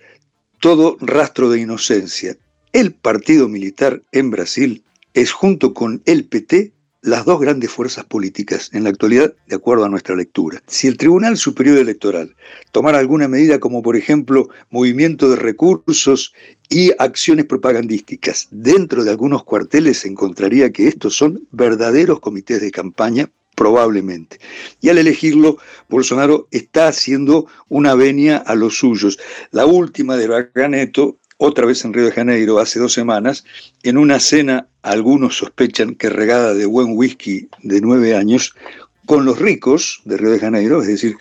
todo 0.61 0.97
rastro 1.01 1.51
de 1.51 1.61
inocencia. 1.61 2.37
El 2.73 2.95
partido 2.95 3.49
militar 3.49 4.03
en 4.13 4.31
Brasil 4.31 4.85
es 5.15 5.33
junto 5.33 5.75
con 5.75 6.03
el 6.07 6.25
PT 6.25 6.73
las 7.03 7.25
dos 7.25 7.41
grandes 7.41 7.71
fuerzas 7.71 8.05
políticas 8.05 8.71
en 8.73 8.85
la 8.85 8.91
actualidad, 8.91 9.33
de 9.47 9.57
acuerdo 9.57 9.85
a 9.85 9.89
nuestra 9.89 10.17
lectura. 10.17 10.63
Si 10.67 10.89
el 10.89 10.97
Tribunal 10.97 11.37
Superior 11.37 11.79
Electoral 11.79 12.35
tomara 12.73 12.99
alguna 12.99 13.29
medida 13.29 13.61
como, 13.61 13.83
por 13.83 13.97
ejemplo, 13.97 14.49
movimiento 14.71 15.31
de 15.31 15.37
recursos 15.37 16.35
y 16.69 16.93
acciones 16.99 17.45
propagandísticas 17.45 18.49
dentro 18.51 19.05
de 19.05 19.11
algunos 19.11 19.45
cuarteles, 19.45 19.99
se 19.99 20.09
encontraría 20.09 20.73
que 20.73 20.89
estos 20.89 21.17
son 21.17 21.47
verdaderos 21.53 22.21
comités 22.21 22.61
de 22.61 22.71
campaña 22.71 23.31
probablemente. 23.55 24.39
Y 24.81 24.89
al 24.89 24.99
elegirlo, 24.99 25.59
Bolsonaro 25.89 26.47
está 26.53 26.89
haciendo 26.89 27.47
una 27.69 27.95
venia 27.95 28.37
a 28.37 28.55
los 28.55 28.79
suyos. 28.79 29.19
La 29.51 29.67
última 29.67 30.17
de 30.17 30.29
Baganeto 30.29 31.17
otra 31.39 31.67
vez 31.67 31.85
en 31.85 31.95
Río 31.95 32.05
de 32.05 32.13
Janeiro 32.13 32.59
hace 32.59 32.79
dos 32.79 32.93
semanas, 32.93 33.45
en 33.83 33.97
una 33.97 34.21
cena, 34.21 34.69
algunos 34.83 35.39
sospechan 35.39 35.95
que 35.95 36.11
regada 36.11 36.53
de 36.53 36.67
buen 36.67 36.97
whisky 36.97 37.49
de 37.63 37.81
nueve 37.81 38.15
años, 38.15 38.55
con 39.07 39.25
los 39.25 39.39
ricos 39.39 40.03
de 40.05 40.19
Río 40.19 40.33
de 40.33 40.39
Janeiro, 40.39 40.83
es 40.83 40.89
decir, 40.89 41.17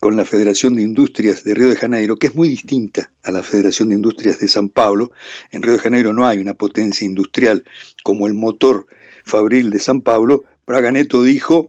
con 0.00 0.16
la 0.16 0.24
Federación 0.24 0.74
de 0.74 0.82
Industrias 0.82 1.44
de 1.44 1.54
Río 1.54 1.68
de 1.68 1.76
Janeiro, 1.76 2.16
que 2.16 2.26
es 2.26 2.34
muy 2.34 2.48
distinta 2.48 3.12
a 3.22 3.30
la 3.30 3.44
Federación 3.44 3.90
de 3.90 3.94
Industrias 3.94 4.40
de 4.40 4.48
San 4.48 4.68
Pablo. 4.68 5.12
En 5.52 5.62
Río 5.62 5.74
de 5.74 5.78
Janeiro 5.78 6.12
no 6.12 6.26
hay 6.26 6.38
una 6.38 6.54
potencia 6.54 7.06
industrial 7.06 7.62
como 8.02 8.26
el 8.26 8.34
motor 8.34 8.86
fabril 9.24 9.70
de 9.70 9.78
San 9.78 10.00
Pablo. 10.00 10.42
Braga 10.66 10.90
Neto 10.90 11.22
dijo, 11.22 11.68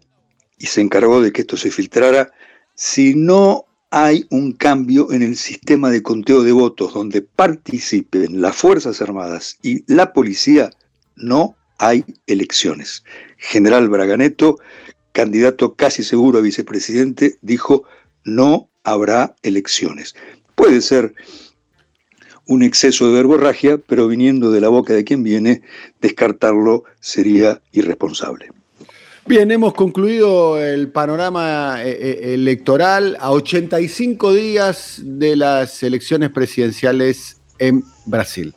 y 0.57 0.65
se 0.65 0.81
encargó 0.81 1.21
de 1.21 1.31
que 1.31 1.41
esto 1.41 1.55
se 1.55 1.69
filtrara, 1.69 2.31
si 2.73 3.13
no 3.13 3.65
hay 3.91 4.25
un 4.29 4.51
cambio 4.53 5.11
en 5.11 5.23
el 5.23 5.35
sistema 5.35 5.89
de 5.89 6.03
conteo 6.03 6.43
de 6.43 6.51
votos 6.51 6.93
donde 6.93 7.21
participen 7.21 8.41
las 8.41 8.55
Fuerzas 8.55 9.01
Armadas 9.01 9.57
y 9.63 9.83
la 9.91 10.13
policía, 10.13 10.69
no 11.15 11.55
hay 11.77 12.05
elecciones. 12.27 13.03
General 13.37 13.89
Braganeto 13.89 14.57
candidato 15.11 15.73
casi 15.73 16.03
seguro 16.03 16.39
a 16.39 16.41
vicepresidente, 16.41 17.37
dijo 17.41 17.83
no 18.23 18.69
habrá 18.83 19.35
elecciones. 19.41 20.15
Puede 20.55 20.81
ser 20.81 21.13
un 22.45 22.63
exceso 22.63 23.07
de 23.07 23.13
verborragia, 23.13 23.77
pero 23.77 24.07
viniendo 24.07 24.51
de 24.51 24.61
la 24.61 24.69
boca 24.69 24.93
de 24.93 25.03
quien 25.03 25.23
viene, 25.23 25.61
descartarlo 26.01 26.83
sería 26.99 27.61
irresponsable. 27.71 28.51
Bien, 29.29 29.51
hemos 29.51 29.75
concluido 29.75 30.59
el 30.59 30.89
panorama 30.89 31.83
eh, 31.83 31.91
eh, 31.91 32.33
electoral 32.33 33.15
a 33.19 33.29
85 33.31 34.33
días 34.33 34.99
de 35.03 35.35
las 35.35 35.83
elecciones 35.83 36.31
presidenciales 36.31 37.39
en 37.59 37.83
Brasil. 38.07 38.55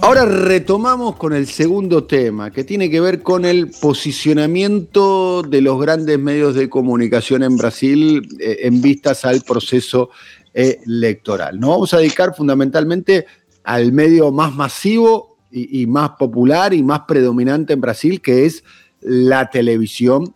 Ahora 0.00 0.24
retomamos 0.24 1.16
con 1.16 1.34
el 1.34 1.46
segundo 1.46 2.04
tema, 2.04 2.50
que 2.50 2.64
tiene 2.64 2.88
que 2.88 3.02
ver 3.02 3.22
con 3.22 3.44
el 3.44 3.70
posicionamiento 3.82 5.42
de 5.42 5.60
los 5.60 5.78
grandes 5.78 6.18
medios 6.18 6.54
de 6.54 6.70
comunicación 6.70 7.42
en 7.42 7.58
Brasil 7.58 8.26
eh, 8.40 8.60
en 8.62 8.80
vistas 8.80 9.26
al 9.26 9.42
proceso 9.42 10.08
electoral. 10.54 11.60
Nos 11.60 11.70
vamos 11.70 11.94
a 11.94 11.98
dedicar 11.98 12.34
fundamentalmente 12.34 13.26
al 13.64 13.92
medio 13.92 14.32
más 14.32 14.54
masivo 14.54 15.38
y, 15.50 15.86
más 15.86 16.10
popular 16.10 16.72
y 16.72 16.82
más 16.82 17.00
predominante 17.00 17.74
en 17.74 17.80
Brasil, 17.80 18.22
que 18.22 18.46
es 18.46 18.64
la 19.00 19.50
televisión 19.50 20.34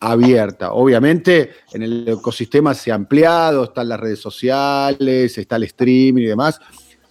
abierta. 0.00 0.72
Obviamente 0.72 1.50
en 1.72 1.82
el 1.82 2.08
ecosistema 2.08 2.74
se 2.74 2.90
ha 2.90 2.96
ampliado, 2.96 3.64
están 3.64 3.88
las 3.88 4.00
redes 4.00 4.18
sociales, 4.18 5.38
está 5.38 5.56
el 5.56 5.64
streaming 5.64 6.22
y 6.22 6.26
demás, 6.26 6.60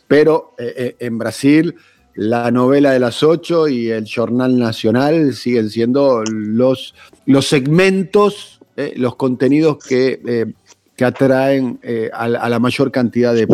pero 0.08 0.54
eh, 0.58 0.74
eh, 0.78 0.96
en 1.00 1.18
Brasil 1.18 1.76
la 2.14 2.52
novela 2.52 2.92
de 2.92 3.00
las 3.00 3.24
ocho 3.24 3.68
y 3.68 3.90
el 3.90 4.06
Jornal 4.14 4.58
Nacional 4.58 5.34
siguen 5.34 5.70
siendo 5.70 6.24
los, 6.24 6.94
los 7.26 7.48
segmentos, 7.48 8.60
eh, 8.78 8.94
los 8.98 9.16
contenidos 9.16 9.78
que, 9.84 10.54
que 10.96 11.06
atraen 11.06 11.80
eh, 11.84 12.10
a, 12.14 12.28
la 12.28 12.60
mayor 12.60 12.92
cantidad 12.92 13.34
de. 13.34 13.48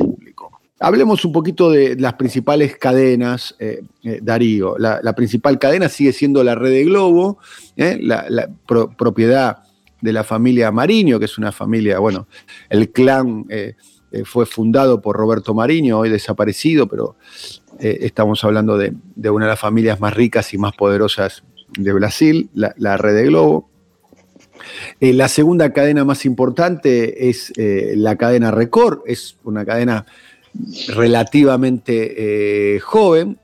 Hablemos 0.81 1.23
un 1.25 1.31
poquito 1.31 1.69
de 1.69 1.95
las 1.95 2.13
principales 2.13 2.75
cadenas, 2.77 3.55
Darío. 4.21 4.77
La, 4.77 5.13
principal 5.13 5.59
cadena 5.59 5.89
sigue 5.89 6.11
siendo 6.11 6.43
la 6.43 6.55
red 6.55 6.85
Globo, 6.85 7.37
la, 7.75 8.49
propiedad 8.97 9.59
de 10.01 10.13
la 10.13 10.23
familia 10.23 10.71
Mariño, 10.71 11.19
que 11.19 11.25
es 11.25 11.37
una 11.37 11.51
familia, 11.51 11.99
bueno, 11.99 12.27
el 12.69 12.91
clan 12.91 13.45
fue 14.25 14.45
fundado 14.47 15.01
por 15.01 15.15
Roberto 15.15 15.53
Mariño, 15.53 15.99
hoy 15.99 16.09
desaparecido, 16.09 16.87
pero 16.87 17.15
eh, 17.81 18.05
estamos 18.05 18.43
hablando 18.43 18.77
de, 18.77 18.93
una 19.29 19.45
de 19.45 19.51
las 19.51 19.59
familias 19.59 19.99
más 19.99 20.13
ricas 20.13 20.53
y 20.53 20.57
más 20.59 20.75
poderosas 20.75 21.43
de 21.77 21.91
Brasil, 21.93 22.49
la, 22.53 22.97
red 22.97 23.15
de 23.15 23.25
Globo. 23.25 23.69
Eh, 24.99 25.13
la 25.13 25.27
segunda 25.27 25.73
cadena 25.73 26.05
más 26.05 26.25
importante 26.25 27.29
es 27.29 27.51
eh, 27.57 27.93
la 27.95 28.17
cadena 28.17 28.51
Record, 28.51 28.99
es 29.07 29.37
una 29.43 29.65
cadena 29.65 30.05
relativamente 30.87 32.79
joven. 32.81 33.37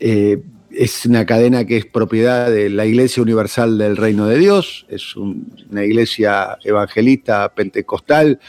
es 0.00 1.06
una 1.06 1.24
cadena 1.24 1.64
que 1.64 1.76
es 1.76 1.86
propiedad 1.86 2.50
de 2.50 2.68
la 2.68 2.84
Iglesia 2.86 3.22
Universal 3.22 3.78
del 3.78 3.96
Reino 3.96 4.26
de 4.26 4.38
Dios, 4.38 4.86
es 4.88 5.14
una 5.16 5.84
iglesia 5.84 6.58
evangelista 6.64 7.54
pentecostal 7.54 8.40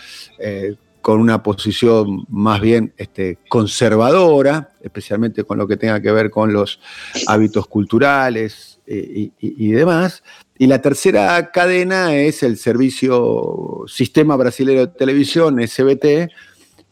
con 1.06 1.20
una 1.20 1.44
posición 1.44 2.26
más 2.30 2.60
bien 2.60 2.92
este, 2.98 3.38
conservadora, 3.48 4.72
especialmente 4.82 5.44
con 5.44 5.60
lo 5.60 5.68
que 5.68 5.78
tenga 5.78 6.02
que 6.02 6.12
ver 6.12 6.32
con 6.32 6.52
los 6.52 6.80
hábitos 7.28 7.68
culturales 7.68 8.80
eh, 8.88 9.30
y, 9.40 9.72
demás. 9.72 10.24
Y 10.58 10.66
la 10.66 10.82
tercera 10.82 11.52
cadena 11.52 12.16
es 12.16 12.42
el 12.42 12.58
servicio 12.58 13.84
Sistema 13.86 14.36
Brasileño 14.36 14.88
de 14.88 14.94
Televisión, 14.94 15.60
SBT, 15.62 16.32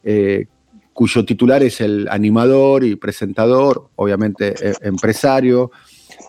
eh, 0.04 0.48
cuyo 0.94 1.26
titular 1.26 1.64
es 1.64 1.82
el 1.82 2.08
animador 2.10 2.84
y 2.84 2.96
presentador, 2.96 3.90
obviamente 3.96 4.54
eh, 4.62 4.74
empresario. 4.82 5.72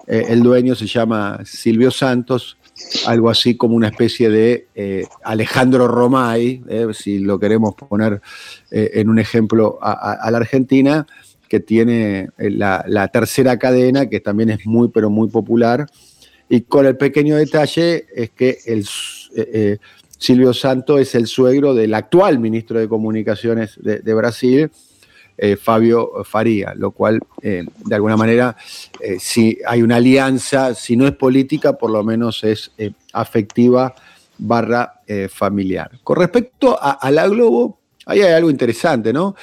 el 0.07 0.43
dueño 0.43 0.75
se 0.75 0.87
llama 0.87 1.41
Silvio 1.45 1.91
Santos 1.91 2.57
algo 3.07 3.31
así 3.31 3.57
como 3.57 3.77
una 3.77 3.89
especie 3.89 4.29
de 4.31 4.67
eh, 4.75 5.07
Alejandro 5.23 5.87
Romay, 5.89 6.63
eh, 6.69 6.87
si 6.93 7.19
lo 7.19 7.39
queremos 7.39 7.75
poner 7.75 8.21
eh, 8.71 8.91
en 8.95 9.09
un 9.09 9.19
ejemplo 9.19 9.79
a, 9.81 10.29
la 10.31 10.39
Argentina, 10.39 11.07
que 11.49 11.61
tiene 11.61 12.31
la, 12.37 13.09
tercera 13.13 13.59
cadena, 13.59 14.09
que 14.09 14.21
también 14.21 14.51
es 14.51 14.67
muy, 14.67 14.89
pero 14.89 15.09
muy 15.09 15.29
popular, 15.29 15.87
y 16.49 16.63
con 16.63 16.87
el 16.87 16.97
pequeño 16.97 17.37
detalle 17.37 18.07
es 18.15 18.31
que 18.31 18.59
el, 18.67 18.87
Silvio 20.25 20.55
Santo 20.55 20.99
es 20.99 21.15
el 21.15 21.27
suegro 21.27 21.75
del 21.75 21.95
actual 21.95 22.39
ministro 22.39 22.81
de 22.81 22.89
Comunicaciones 22.89 23.79
de 23.83 24.15
Brasil, 24.15 24.71
eh, 25.37 25.57
Fabio 25.57 26.25
Faría, 26.25 26.75
lo 26.77 26.93
cual 26.93 27.19
eh, 27.43 27.65
de 27.85 27.95
alguna 27.97 28.17
manera, 28.17 28.57
eh, 29.01 29.17
si 29.19 29.59
hay 29.67 29.83
una 29.83 29.97
alianza, 29.97 30.77
si 30.77 30.97
no 30.97 31.09
es 31.09 31.13
política, 31.13 31.73
por 31.73 31.91
lo 31.91 32.05
menos 32.05 32.45
es 32.45 32.71
afectiva 33.13 33.95
barra 34.39 35.01
familiar. 35.29 35.91
Con 36.03 36.17
respecto 36.17 36.79
a, 36.81 37.11
la 37.11 37.29
Globo, 37.29 37.79
ahí 38.07 38.21
hay 38.23 38.33
algo 38.33 38.51
interesante, 38.51 39.13
¿no? 39.13 39.37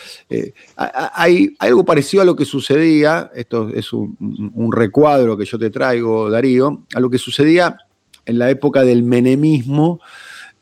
hay, 0.76 1.56
algo 1.60 1.86
parecido 1.86 2.24
a 2.24 2.26
lo 2.26 2.36
que 2.36 2.46
sucedía, 2.46 3.32
esto 3.34 3.70
es 3.70 3.94
un, 3.94 4.18
un 4.54 4.72
recuadro 4.72 5.38
que 5.38 5.46
yo 5.46 5.58
te 5.60 5.70
traigo, 5.70 6.30
Darío, 6.30 6.84
a 6.94 7.00
lo 7.00 7.10
que 7.10 7.18
sucedía 7.18 7.78
en 8.26 8.40
la 8.40 8.50
época 8.50 8.84
del 8.84 9.04
menemismo, 9.04 10.02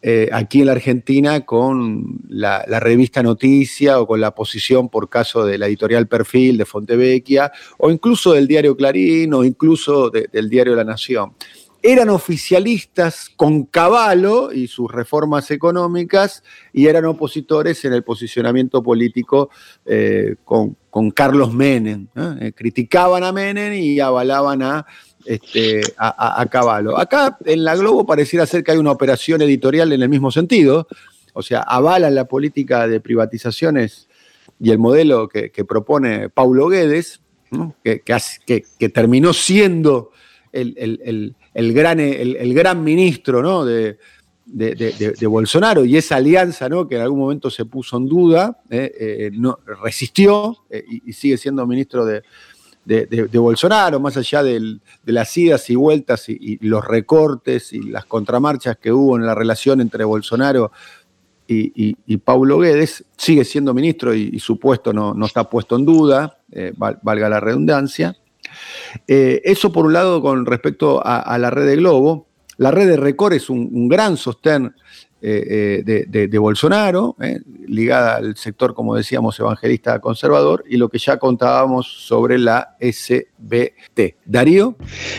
eh, 0.02 0.30
aquí 0.32 0.62
en 0.62 0.68
la 0.68 0.72
Argentina 0.72 1.42
con 1.42 2.22
la, 2.30 2.64
revista 2.80 3.22
Noticia 3.22 4.00
o 4.00 4.08
con 4.08 4.22
la 4.22 4.34
posición 4.34 4.88
por 4.88 5.10
caso 5.10 5.46
de 5.46 5.58
la 5.58 5.68
editorial 5.68 6.08
Perfil 6.08 6.58
de 6.58 6.66
Fontevecchia 6.66 7.52
o 7.78 7.92
incluso 7.92 8.32
del 8.32 8.48
diario 8.48 8.78
Clarín 8.78 9.34
o 9.34 9.44
incluso 9.44 10.10
del 10.10 10.50
diario 10.50 10.76
La 10.76 10.86
Nación. 10.86 11.34
Eran 11.82 12.10
oficialistas 12.10 13.30
con 13.36 13.64
Caballo 13.64 14.52
y 14.52 14.68
sus 14.68 14.92
reformas 14.92 15.50
económicas 15.50 16.44
y 16.74 16.88
eran 16.88 17.06
opositores 17.06 17.84
en 17.86 17.94
el 17.94 18.04
posicionamiento 18.04 18.84
político 18.84 19.50
eh, 19.86 20.36
con, 20.44 20.76
Carlos 21.14 21.54
Menem. 21.54 22.08
Eh, 22.42 22.52
criticaban 22.54 23.24
a 23.24 23.32
Menem 23.32 23.74
y 23.74 24.00
avalaban 24.02 24.62
a 24.62 24.86
este, 25.30 25.82
a, 25.96 26.44
caballo. 26.50 26.98
Acá 26.98 27.38
en 27.46 27.64
la 27.64 27.76
Globo 27.76 28.04
pareciera 28.04 28.48
ser 28.48 28.64
que 28.64 28.72
hay 28.72 28.80
una 28.80 28.90
operación 28.90 29.44
editorial 29.44 29.94
en 29.94 30.02
el 30.02 30.10
mismo 30.10 30.32
sentido, 30.32 30.88
o 31.34 31.44
sea, 31.44 31.62
avalan 31.62 32.16
la 32.16 32.26
política 32.26 32.88
de 32.88 33.00
privatizaciones 33.00 34.08
y 34.60 34.72
el 34.72 34.80
modelo 34.80 35.30
que, 35.30 35.52
propone 35.66 36.30
Paulo 36.30 36.68
Guedes, 36.68 37.22
que, 37.84 38.02
que, 38.02 38.90
terminó 38.90 39.32
siendo 39.34 40.14
el, 40.52 41.36
gran, 41.76 42.00
el, 42.00 42.54
gran 42.56 42.84
ministro 42.84 43.44
¿no? 43.44 43.66
de, 43.66 44.00
Bolsonaro 45.28 45.86
y 45.86 45.96
esa 45.96 46.16
alianza 46.16 46.70
¿no? 46.70 46.88
que 46.88 46.96
en 46.96 47.02
algún 47.02 47.20
momento 47.20 47.52
se 47.52 47.66
puso 47.66 47.98
en 47.98 48.08
duda, 48.08 48.64
eh, 48.72 48.92
eh, 49.00 49.32
no, 49.32 49.60
resistió 49.84 50.58
eh, 50.72 50.84
y, 51.06 51.14
sigue 51.14 51.38
siendo 51.38 51.68
ministro 51.68 52.04
de, 52.04 52.24
de, 52.86 53.30
Bolsonaro, 53.34 54.00
más 54.00 54.18
allá 54.18 54.44
de 54.44 54.80
las 55.06 55.38
idas 55.38 55.70
y 55.70 55.76
vueltas 55.76 56.28
y, 56.30 56.58
los 56.68 56.86
recortes 56.86 57.74
y 57.74 57.84
las 57.84 58.06
contramarchas 58.06 58.78
que 58.78 58.92
hubo 58.92 59.16
en 59.18 59.26
la 59.26 59.36
relación 59.36 59.82
entre 59.82 60.04
Bolsonaro 60.04 60.72
y, 61.48 62.18
Paulo 62.18 62.60
Guedes, 62.60 63.06
sigue 63.18 63.44
siendo 63.44 63.74
ministro 63.74 64.14
y, 64.14 64.40
su 64.40 64.60
puesto 64.60 64.94
no, 64.94 65.26
está 65.26 65.50
puesto 65.50 65.76
en 65.76 65.86
duda, 65.86 66.40
eh, 66.52 66.74
valga 66.76 67.30
la 67.30 67.40
redundancia. 67.40 68.16
Eh, 69.08 69.42
eso 69.44 69.72
por 69.72 69.86
un 69.86 69.94
lado 69.94 70.22
con 70.22 70.46
respecto 70.46 71.02
a, 71.04 71.38
la 71.38 71.50
red 71.50 71.68
de 71.68 71.76
Globo. 71.76 72.28
La 72.58 72.72
red 72.72 72.90
de 72.90 72.98
Record 72.98 73.34
es 73.34 73.50
un 73.50 73.88
gran 73.88 74.18
sostén 74.18 74.74
eh, 75.22 75.84
eh, 75.86 76.06
de, 76.08 76.38
Bolsonaro, 76.38 77.16
eh, 77.22 77.40
ligada 77.68 78.16
al 78.18 78.38
sector, 78.38 78.74
como 78.74 78.96
decíamos, 78.96 79.40
evangelista 79.40 80.00
conservador, 80.00 80.64
y 80.70 80.78
lo 80.78 80.90
que 80.90 80.98
ya 80.98 81.18
contábamos 81.18 81.88
sobre 81.88 82.38
la 82.38 82.78
SBT. 82.80 84.16
Darío. 84.26 84.78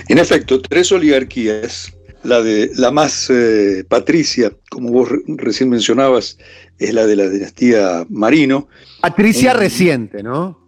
En 0.09 0.19
efecto, 0.19 0.61
tres 0.61 0.91
oligarquías. 0.93 1.93
La, 2.23 2.43
de, 2.43 2.71
la 2.77 2.91
más 2.91 3.33
patricia, 3.89 4.53
como 4.71 4.91
vos 4.91 5.09
recién 5.27 5.71
mencionabas, 5.71 6.37
es 6.79 6.93
la 6.93 7.07
de 7.07 7.17
la 7.17 7.29
dinastía 7.31 8.05
Marino. 8.11 8.69
Patricia 9.01 9.55
reciente, 9.55 10.23
¿no? 10.23 10.60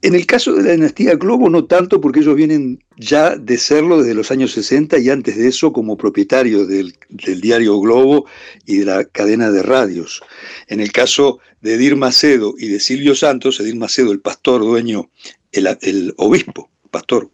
En 0.00 0.14
el 0.14 0.26
caso 0.26 0.52
de 0.52 0.62
la 0.62 0.72
dinastía 0.72 1.16
Globo, 1.16 1.50
no 1.50 1.64
tanto 1.64 2.00
porque 2.00 2.20
ellos 2.20 2.36
vienen 2.36 2.84
ya 2.96 3.36
de 3.36 3.58
serlo 3.58 3.98
desde 3.98 4.14
los 4.14 4.30
años 4.30 4.52
60 4.52 4.96
y 4.98 5.10
antes 5.10 5.36
de 5.36 5.48
eso 5.48 5.72
como 5.72 5.96
propietarios 5.96 6.68
del, 6.68 6.94
diario 7.40 7.80
Globo 7.80 8.26
y 8.64 8.78
de 8.78 8.84
la 8.84 9.04
cadena 9.04 9.50
de 9.50 9.62
radios. 9.62 10.22
En 10.68 10.78
el 10.78 10.92
caso 10.92 11.40
de 11.62 11.74
Edir 11.74 11.96
Macedo 11.96 12.54
y 12.56 12.68
de 12.68 12.78
Silvio 12.78 13.16
Santos, 13.16 13.58
Edir 13.58 13.74
Macedo, 13.74 14.12
el 14.12 14.20
pastor 14.20 14.60
dueño 14.60 15.10
el, 15.50 16.14
obispo, 16.16 16.70
pastor, 16.90 17.30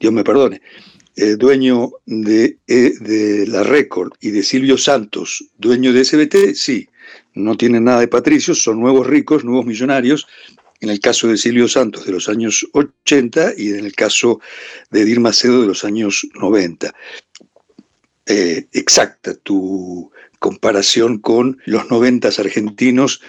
Dios 0.00 0.12
me 0.12 0.24
perdone, 0.24 0.62
eh, 1.16 1.36
dueño 1.36 1.92
de, 2.06 2.58
eh, 2.66 3.44
la 3.46 3.62
Récord 3.62 4.12
y 4.20 4.30
de 4.30 4.42
Silvio 4.42 4.78
Santos, 4.78 5.44
dueño 5.58 5.92
de 5.92 6.04
SBT, 6.04 6.54
sí, 6.54 6.88
no 7.34 7.56
tienen 7.56 7.84
nada 7.84 8.00
de 8.00 8.08
patricios, 8.08 8.62
son 8.62 8.80
nuevos 8.80 9.06
ricos, 9.06 9.44
nuevos 9.44 9.66
millonarios, 9.66 10.26
en 10.80 10.88
el 10.88 11.00
caso 11.00 11.28
de 11.28 11.36
Silvio 11.36 11.68
Santos 11.68 12.06
de 12.06 12.12
los 12.12 12.28
años 12.28 12.66
80 12.72 13.54
y 13.56 13.70
en 13.70 13.84
el 13.84 13.94
caso 13.94 14.40
de 14.90 15.02
Edir 15.02 15.20
Macedo 15.20 15.60
de 15.60 15.66
los 15.66 15.84
años 15.84 16.26
90. 16.34 16.94
Eh, 18.26 18.66
exacta 18.72 19.34
tu 19.34 20.10
comparación 20.38 21.18
con 21.18 21.58
los 21.66 21.90
90 21.90 22.28
argentinos 22.28 23.20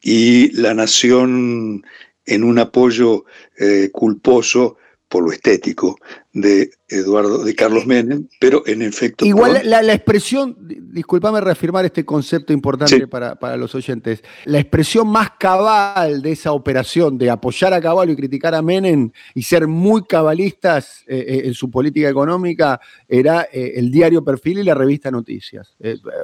y 0.00 0.52
la 0.52 0.74
nación 0.74 1.84
en 2.26 2.44
un 2.44 2.58
apoyo 2.58 3.24
eh, 3.58 3.90
culposo 3.92 4.76
por 5.10 5.24
lo 5.24 5.32
estético 5.32 5.98
de 6.32 6.70
Eduardo, 6.88 7.44
de 7.44 7.56
Carlos 7.56 7.84
Menem, 7.84 8.28
pero 8.38 8.62
en 8.64 8.80
efecto. 8.80 9.24
Igual 9.26 9.60
la, 9.64 9.92
expresión, 9.92 10.56
discúlpame 10.60 11.40
reafirmar 11.40 11.84
este 11.84 12.04
concepto 12.04 12.52
importante 12.52 13.08
para, 13.08 13.56
los 13.56 13.74
oyentes, 13.74 14.22
la 14.44 14.60
expresión 14.60 15.08
más 15.08 15.32
cabal 15.32 16.22
de 16.22 16.30
esa 16.30 16.52
operación 16.52 17.18
de 17.18 17.28
apoyar 17.28 17.74
a 17.74 17.80
Caballo 17.80 18.12
y 18.12 18.16
criticar 18.16 18.54
a 18.54 18.62
Menem 18.62 19.10
y 19.34 19.42
ser 19.42 19.66
muy 19.66 20.04
cabalistas 20.04 21.02
eh, 21.08 21.24
eh, 21.26 21.42
en 21.46 21.54
su 21.54 21.68
política 21.72 22.08
económica 22.08 22.80
era 23.08 23.48
eh, 23.52 23.72
el 23.74 23.90
diario 23.90 24.22
Perfil 24.22 24.60
y 24.60 24.64
la 24.64 24.76
revista 24.76 25.10
Noticias. 25.10 25.76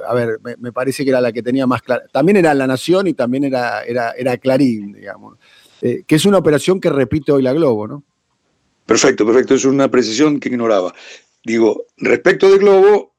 a 0.07 0.13
ver, 0.13 0.39
me, 0.59 0.71
parece 0.71 1.03
que 1.03 1.09
era 1.09 1.19
la 1.19 1.33
que 1.33 1.43
tenía 1.43 1.67
más 1.67 1.81
clara. 1.81 2.05
También 2.09 2.37
era 2.37 2.53
La 2.53 2.67
Nación 2.67 3.07
y 3.07 3.13
también 3.13 3.43
era, 3.43 3.83
era, 3.83 4.11
era 4.11 4.37
Clarín, 4.37 4.93
digamos. 4.93 5.37
que 5.81 6.05
es 6.07 6.25
una 6.25 6.37
operación 6.37 6.79
que 6.79 6.89
repite 6.89 7.33
hoy 7.33 7.43
la 7.43 7.51
Globo, 7.51 7.85
¿no? 7.85 8.03
Perfecto, 8.87 9.25
perfecto. 9.25 9.53
Es 9.53 9.65
una 9.65 9.91
precisión 9.91 10.39
que 10.39 10.49
ignoraba. 10.49 10.95
Digo, 11.43 11.85
respecto 11.97 12.49
de 12.49 12.57
Globo, 12.57 13.15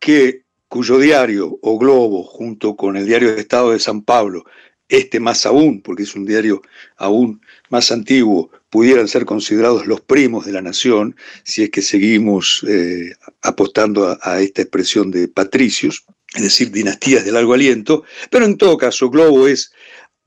que 0.00 0.42
cuyo 0.68 0.98
diario 0.98 1.56
o 1.62 1.78
Globo, 1.78 2.24
junto 2.24 2.74
con 2.76 2.96
el 2.96 3.06
diario 3.06 3.32
de 3.32 3.40
Estado 3.40 3.70
de 3.70 3.78
San 3.78 4.02
Pablo, 4.02 4.44
este 4.88 5.20
más 5.20 5.46
aún, 5.46 5.82
porque 5.82 6.02
es 6.02 6.16
un 6.16 6.26
diario 6.26 6.62
aún 6.96 7.40
más 7.70 7.92
antiguo, 7.92 8.50
pudieran 8.70 9.06
ser 9.06 9.24
considerados 9.24 9.86
los 9.86 10.00
primos 10.00 10.46
de 10.46 10.52
la 10.52 10.62
nación, 10.62 11.14
si 11.44 11.62
es 11.62 11.70
que 11.70 11.80
seguimos 11.80 12.64
eh, 12.68 13.14
apostando 13.42 14.18
a, 14.20 14.40
esta 14.40 14.62
expresión 14.62 15.12
de 15.12 15.28
patricios, 15.28 16.04
es 16.34 16.42
decir, 16.42 16.72
dinastías 16.72 17.24
de 17.24 17.30
largo 17.30 17.54
aliento, 17.54 18.02
pero 18.30 18.44
en 18.44 18.58
todo 18.58 18.76
caso, 18.76 19.10
Globo 19.10 19.46
es 19.46 19.72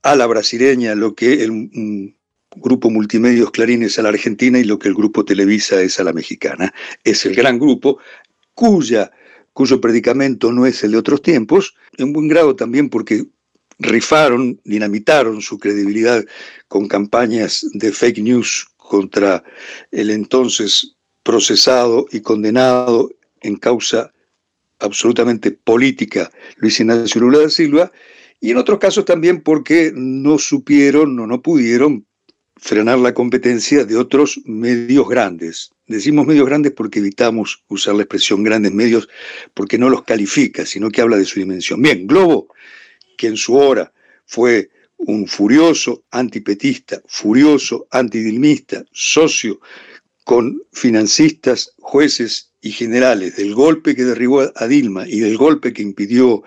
a 0.02 0.16
la 0.16 0.26
brasileña 0.26 0.94
lo 0.94 1.14
que 1.14 1.44
el, 1.44 2.14
Grupo 2.60 2.90
Multimedios 2.90 3.50
Clarín 3.50 3.82
es 3.82 3.98
a 3.98 4.02
la 4.02 4.10
Argentina 4.10 4.58
y 4.58 4.64
lo 4.64 4.78
que 4.78 4.88
el 4.88 4.94
Grupo 4.94 5.24
Televisa 5.24 5.80
es 5.80 5.98
a 5.98 6.04
la 6.04 6.12
mexicana. 6.12 6.72
Es 7.04 7.24
el 7.26 7.34
gran 7.34 7.58
grupo 7.58 7.98
cuya, 8.54 9.10
cuyo 9.52 9.80
predicamento 9.80 10.52
no 10.52 10.66
es 10.66 10.82
el 10.84 10.92
de 10.92 10.98
otros 10.98 11.22
tiempos, 11.22 11.74
en 11.96 12.12
buen 12.12 12.28
grado 12.28 12.56
también 12.56 12.88
porque 12.88 13.26
rifaron, 13.78 14.60
dinamitaron 14.64 15.40
su 15.40 15.58
credibilidad 15.58 16.24
con 16.66 16.88
campañas 16.88 17.64
de 17.72 17.92
fake 17.92 18.18
news 18.18 18.66
contra 18.76 19.44
el 19.92 20.10
entonces 20.10 20.96
procesado 21.22 22.06
y 22.10 22.20
condenado 22.20 23.10
en 23.40 23.56
causa 23.56 24.12
absolutamente 24.80 25.52
política 25.52 26.30
Luis 26.56 26.80
Ignacio 26.80 27.20
Lula 27.20 27.40
da 27.40 27.50
Silva, 27.50 27.92
y 28.40 28.50
en 28.50 28.56
otros 28.56 28.78
casos 28.78 29.04
también 29.04 29.42
porque 29.42 29.92
no 29.94 30.38
supieron 30.38 31.18
o 31.18 31.26
no 31.26 31.42
pudieron 31.42 32.06
frenar 32.58 32.98
la 32.98 33.14
competencia 33.14 33.84
de 33.84 33.96
otros 33.96 34.40
medios 34.44 35.08
grandes. 35.08 35.70
Decimos 35.86 36.26
medios 36.26 36.46
grandes 36.46 36.72
porque 36.72 36.98
evitamos 36.98 37.64
usar 37.68 37.94
la 37.94 38.02
expresión 38.02 38.42
grandes 38.42 38.72
medios 38.72 39.08
porque 39.54 39.78
no 39.78 39.88
los 39.88 40.02
califica, 40.02 40.66
sino 40.66 40.90
que 40.90 41.00
habla 41.00 41.16
de 41.16 41.24
su 41.24 41.40
dimensión. 41.40 41.80
Bien, 41.80 42.06
Globo, 42.06 42.48
que 43.16 43.28
en 43.28 43.36
su 43.36 43.54
hora 43.54 43.92
fue 44.26 44.70
un 44.98 45.26
furioso 45.26 46.04
antipetista, 46.10 47.00
furioso 47.06 47.86
antidilmista, 47.90 48.84
socio 48.92 49.60
con 50.24 50.62
financistas, 50.72 51.72
jueces 51.78 52.52
y 52.60 52.72
generales 52.72 53.36
del 53.36 53.54
golpe 53.54 53.94
que 53.94 54.04
derribó 54.04 54.52
a 54.54 54.66
Dilma 54.66 55.08
y 55.08 55.20
del 55.20 55.36
golpe 55.36 55.72
que 55.72 55.82
impidió 55.82 56.42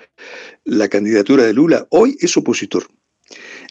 la 0.65 0.87
candidatura 0.89 1.45
de 1.45 1.53
Lula, 1.53 1.87
hoy 1.89 2.17
es 2.19 2.35
opositor. 2.37 2.87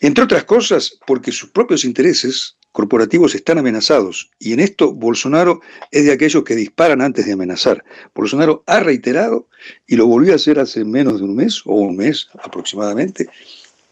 Entre 0.00 0.24
otras 0.24 0.44
cosas, 0.44 0.98
porque 1.06 1.30
sus 1.30 1.50
propios 1.50 1.84
intereses 1.84 2.56
corporativos 2.72 3.34
están 3.34 3.58
amenazados. 3.58 4.30
Y 4.38 4.52
en 4.52 4.60
esto 4.60 4.92
Bolsonaro 4.92 5.60
es 5.90 6.04
de 6.04 6.12
aquellos 6.12 6.44
que 6.44 6.56
disparan 6.56 7.00
antes 7.02 7.26
de 7.26 7.32
amenazar. 7.32 7.84
Bolsonaro 8.14 8.62
ha 8.66 8.80
reiterado, 8.80 9.48
y 9.86 9.96
lo 9.96 10.06
volvió 10.06 10.32
a 10.32 10.36
hacer 10.36 10.58
hace 10.58 10.84
menos 10.84 11.18
de 11.18 11.24
un 11.24 11.34
mes, 11.34 11.62
o 11.64 11.74
un 11.74 11.96
mes 11.96 12.28
aproximadamente, 12.42 13.28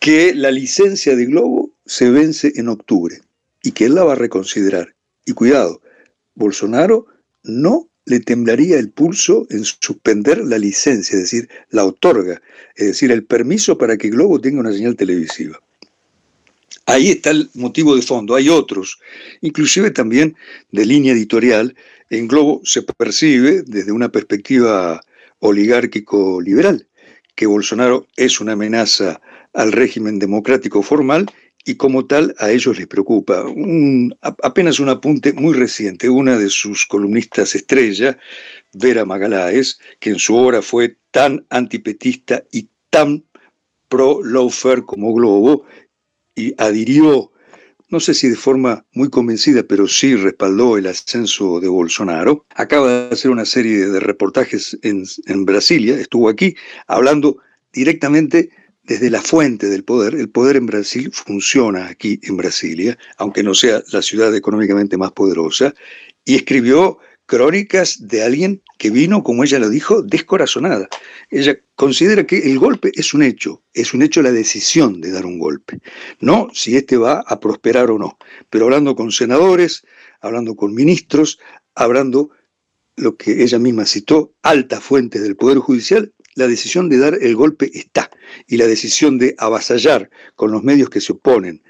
que 0.00 0.34
la 0.34 0.50
licencia 0.50 1.16
de 1.16 1.26
Globo 1.26 1.70
se 1.84 2.10
vence 2.10 2.52
en 2.56 2.68
octubre 2.68 3.20
y 3.62 3.72
que 3.72 3.86
él 3.86 3.94
la 3.94 4.04
va 4.04 4.12
a 4.12 4.16
reconsiderar. 4.16 4.94
Y 5.26 5.32
cuidado, 5.32 5.82
Bolsonaro 6.34 7.06
no 7.42 7.88
le 8.06 8.20
temblaría 8.20 8.78
el 8.78 8.90
pulso 8.90 9.46
en 9.50 9.64
suspender 9.64 10.38
la 10.38 10.56
licencia, 10.56 11.16
es 11.16 11.24
decir, 11.24 11.48
la 11.68 11.84
otorga, 11.84 12.40
es 12.74 12.86
decir, 12.86 13.12
el 13.12 13.24
permiso 13.24 13.76
para 13.76 13.98
que 13.98 14.08
Globo 14.08 14.40
tenga 14.40 14.60
una 14.60 14.72
señal 14.72 14.96
televisiva. 14.96 15.60
Ahí 16.88 17.10
está 17.10 17.32
el 17.32 17.50
motivo 17.52 17.94
de 17.94 18.00
fondo. 18.00 18.34
Hay 18.34 18.48
otros, 18.48 18.98
inclusive 19.42 19.90
también 19.90 20.34
de 20.72 20.86
línea 20.86 21.12
editorial. 21.12 21.76
En 22.08 22.26
Globo 22.26 22.62
se 22.64 22.82
percibe 22.82 23.62
desde 23.66 23.92
una 23.92 24.08
perspectiva 24.08 24.98
oligárquico-liberal 25.40 26.88
que 27.34 27.46
Bolsonaro 27.46 28.06
es 28.16 28.40
una 28.40 28.54
amenaza 28.54 29.20
al 29.52 29.72
régimen 29.72 30.18
democrático 30.18 30.82
formal 30.82 31.26
y 31.66 31.74
como 31.74 32.06
tal 32.06 32.34
a 32.38 32.50
ellos 32.50 32.78
les 32.78 32.86
preocupa. 32.86 33.44
apenas 34.42 34.80
un 34.80 34.88
apunte 34.88 35.34
muy 35.34 35.52
reciente, 35.52 36.08
una 36.08 36.38
de 36.38 36.48
sus 36.48 36.86
columnistas 36.86 37.54
estrella, 37.54 38.18
Vera 38.72 39.04
Magaláes, 39.04 39.78
que 40.00 40.08
en 40.08 40.18
su 40.18 40.34
obra 40.34 40.62
fue 40.62 40.96
tan 41.10 41.44
antipetista 41.50 42.44
y 42.50 42.70
tan 42.88 43.24
pro-lawfare 43.90 44.86
como 44.86 45.12
Globo, 45.12 45.66
y 46.38 46.54
adhirió, 46.56 47.32
no 47.88 48.00
sé 48.00 48.14
si 48.14 48.28
de 48.28 48.36
forma 48.36 48.84
muy 48.92 49.10
convencida, 49.10 49.62
pero 49.64 49.88
sí 49.88 50.14
respaldó 50.14 50.78
el 50.78 50.86
ascenso 50.86 51.58
de 51.58 51.68
Bolsonaro. 51.68 52.46
Acaba 52.54 52.88
de 52.88 53.14
hacer 53.14 53.30
una 53.30 53.44
serie 53.44 53.86
de 53.86 54.00
reportajes 54.00 54.78
en, 54.82 55.04
en 55.26 55.44
Brasilia, 55.44 55.98
estuvo 55.98 56.28
aquí 56.28 56.54
hablando 56.86 57.38
directamente 57.72 58.50
desde 58.84 59.10
la 59.10 59.20
fuente 59.20 59.66
del 59.68 59.84
poder. 59.84 60.14
El 60.14 60.30
poder 60.30 60.56
en 60.56 60.66
Brasil 60.66 61.10
funciona 61.12 61.88
aquí 61.88 62.20
en 62.22 62.36
Brasilia, 62.36 62.96
aunque 63.18 63.42
no 63.42 63.54
sea 63.54 63.82
la 63.92 64.02
ciudad 64.02 64.34
económicamente 64.34 64.96
más 64.96 65.12
poderosa, 65.12 65.74
y 66.24 66.36
escribió 66.36 66.98
crónicas 67.28 68.08
de 68.08 68.22
alguien 68.22 68.62
que 68.78 68.90
vino, 68.90 69.22
como 69.22 69.44
ella 69.44 69.58
lo 69.58 69.68
dijo, 69.68 70.02
descorazonada. 70.02 70.88
Ella 71.30 71.58
considera 71.74 72.26
que 72.26 72.38
el 72.38 72.58
golpe 72.58 72.90
es 72.94 73.12
un 73.12 73.22
hecho, 73.22 73.62
es 73.74 73.92
un 73.92 74.00
hecho 74.00 74.22
la 74.22 74.32
decisión 74.32 75.02
de 75.02 75.12
dar 75.12 75.26
un 75.26 75.38
golpe, 75.38 75.78
no 76.20 76.48
si 76.54 76.76
este 76.76 76.96
va 76.96 77.22
a 77.26 77.38
prosperar 77.38 77.90
o 77.90 77.98
no. 77.98 78.18
Pero 78.48 78.64
hablando 78.64 78.96
con 78.96 79.12
senadores, 79.12 79.84
hablando 80.22 80.56
con 80.56 80.72
ministros, 80.74 81.38
hablando 81.74 82.30
lo 82.96 83.16
que 83.18 83.42
ella 83.42 83.58
misma 83.58 83.84
citó, 83.84 84.32
altas 84.42 84.82
fuentes 84.82 85.20
del 85.22 85.36
Poder 85.36 85.58
Judicial, 85.58 86.14
la 86.34 86.48
decisión 86.48 86.88
de 86.88 86.96
dar 86.96 87.18
el 87.20 87.36
golpe 87.36 87.70
está. 87.74 88.10
Y 88.46 88.56
la 88.56 88.66
decisión 88.66 89.18
de 89.18 89.34
avasallar 89.36 90.08
con 90.34 90.50
los 90.50 90.64
medios 90.64 90.88
que 90.88 91.02
se 91.02 91.12
oponen 91.12 91.62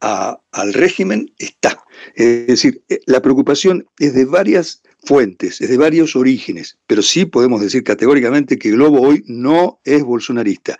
al 0.00 0.72
régimen 0.72 1.32
está. 1.38 1.84
Es 2.14 2.46
decir, 2.46 2.82
eh, 2.88 3.00
la 3.06 3.22
preocupación 3.22 3.86
es 3.98 4.14
de 4.14 4.24
varias 4.24 4.82
fuentes, 5.04 5.60
es 5.60 5.68
de 5.68 5.76
varios 5.76 6.16
orígenes, 6.16 6.78
pero 6.86 7.02
sí 7.02 7.24
podemos 7.24 7.60
decir 7.60 7.84
categóricamente 7.84 8.58
que 8.58 8.70
Globo 8.70 9.00
hoy 9.00 9.22
no 9.26 9.80
es 9.84 10.02
bolsonarista. 10.02 10.78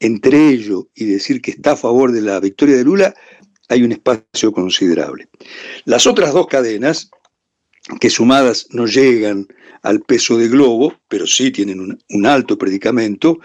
Entre 0.00 0.48
ello 0.48 0.88
y 0.94 1.06
decir 1.06 1.40
que 1.40 1.52
está 1.52 1.72
a 1.72 1.76
favor 1.76 2.12
de 2.12 2.20
la 2.20 2.40
victoria 2.40 2.76
de 2.76 2.84
Lula, 2.84 3.14
hay 3.68 3.82
un 3.82 3.92
espacio 3.92 4.52
considerable. 4.52 5.28
Las 5.84 6.06
otras 6.06 6.32
dos 6.32 6.46
cadenas, 6.46 7.10
que 8.00 8.10
sumadas 8.10 8.66
no 8.70 8.86
llegan 8.86 9.46
al 9.82 10.00
peso 10.00 10.38
de 10.38 10.48
Globo, 10.48 10.94
pero 11.08 11.26
sí 11.26 11.50
tienen 11.50 11.98
un, 12.08 12.26
alto 12.26 12.56
predicamento, 12.56 13.38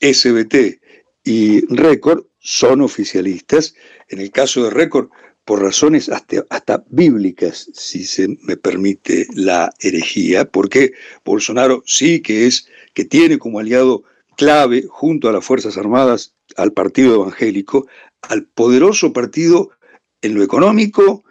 SBT 0.00 0.80
y 1.24 1.64
Record, 1.74 2.24
son 2.38 2.80
oficialistas. 2.80 3.74
En 4.08 4.20
el 4.20 4.30
caso 4.30 4.64
de 4.64 4.70
Record, 4.70 5.08
por 5.44 5.62
razones 5.62 6.08
hasta, 6.08 6.84
bíblicas, 6.88 7.68
si 7.74 8.04
se 8.04 8.28
me 8.42 8.56
permite 8.56 9.26
la 9.34 9.72
herejía, 9.80 10.46
porque 10.46 10.92
Bolsonaro 11.24 11.82
sí 11.86 12.20
que 12.20 12.46
es, 12.46 12.66
que 12.94 13.04
tiene 13.04 13.38
como 13.38 13.58
aliado 13.58 14.04
clave 14.36 14.84
junto 14.88 15.28
a 15.28 15.32
las 15.32 15.44
Fuerzas 15.44 15.76
Armadas 15.76 16.34
al 16.56 16.72
Partido 16.72 17.14
Evangélico, 17.14 17.86
al 18.22 18.44
poderoso 18.44 19.12
partido 19.12 19.70
en 20.22 20.34
lo 20.34 20.42
económico, 20.42 21.24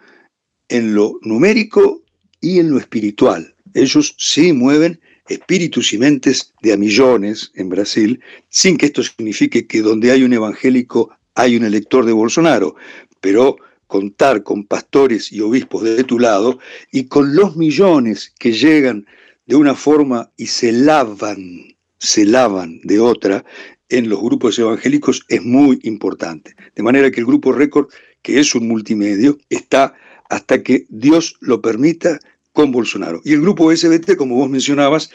en 0.68 0.94
lo 0.94 1.18
numérico 1.22 2.02
y 2.40 2.60
en 2.60 2.70
lo 2.70 2.78
espiritual. 2.78 3.54
Ellos 3.74 4.14
sí 4.18 4.52
mueven 4.52 5.00
espíritus 5.28 5.92
y 5.92 5.98
mentes 5.98 6.52
de 6.62 6.72
a 6.72 6.76
millones 6.76 7.50
en 7.54 7.68
Brasil, 7.68 8.20
sin 8.48 8.76
que 8.76 8.86
esto 8.86 9.02
signifique 9.02 9.66
que 9.66 9.82
donde 9.82 10.12
hay 10.12 10.22
un 10.22 10.32
evangélico 10.32 11.10
hay 11.34 11.56
un 11.56 11.64
elector 11.64 12.04
de 12.04 12.12
Bolsonaro, 12.12 12.76
pero 13.20 13.56
contar 13.94 14.42
con 14.42 14.64
pastores 14.64 15.30
y 15.30 15.40
obispos 15.40 15.84
de 15.84 16.02
tu 16.02 16.18
lado 16.18 16.58
y 16.90 17.04
con 17.04 17.36
los 17.36 17.54
millones 17.54 18.34
que 18.40 18.52
llegan 18.52 19.06
de 19.46 19.54
una 19.54 19.76
forma 19.76 20.32
y 20.36 20.46
se 20.46 20.72
lavan, 20.72 21.76
se 21.98 22.24
lavan 22.24 22.80
de 22.82 22.98
otra 22.98 23.44
en 23.88 24.08
los 24.08 24.20
grupos 24.20 24.58
evangélicos 24.58 25.24
es 25.28 25.44
muy 25.44 25.78
importante. 25.84 26.56
De 26.74 26.82
manera 26.82 27.12
que 27.12 27.20
el 27.20 27.26
grupo 27.26 27.52
Récord, 27.52 27.86
que 28.20 28.40
es 28.40 28.56
un 28.56 28.66
multimedio, 28.66 29.38
está 29.48 29.94
hasta 30.28 30.60
que 30.64 30.86
Dios 30.88 31.36
lo 31.38 31.62
permita 31.62 32.18
con 32.52 32.72
Bolsonaro. 32.72 33.20
Y 33.24 33.34
el 33.34 33.42
grupo 33.42 33.70
SBT, 33.70 34.16
como 34.16 34.34
vos 34.34 34.50
mencionabas, 34.50 35.10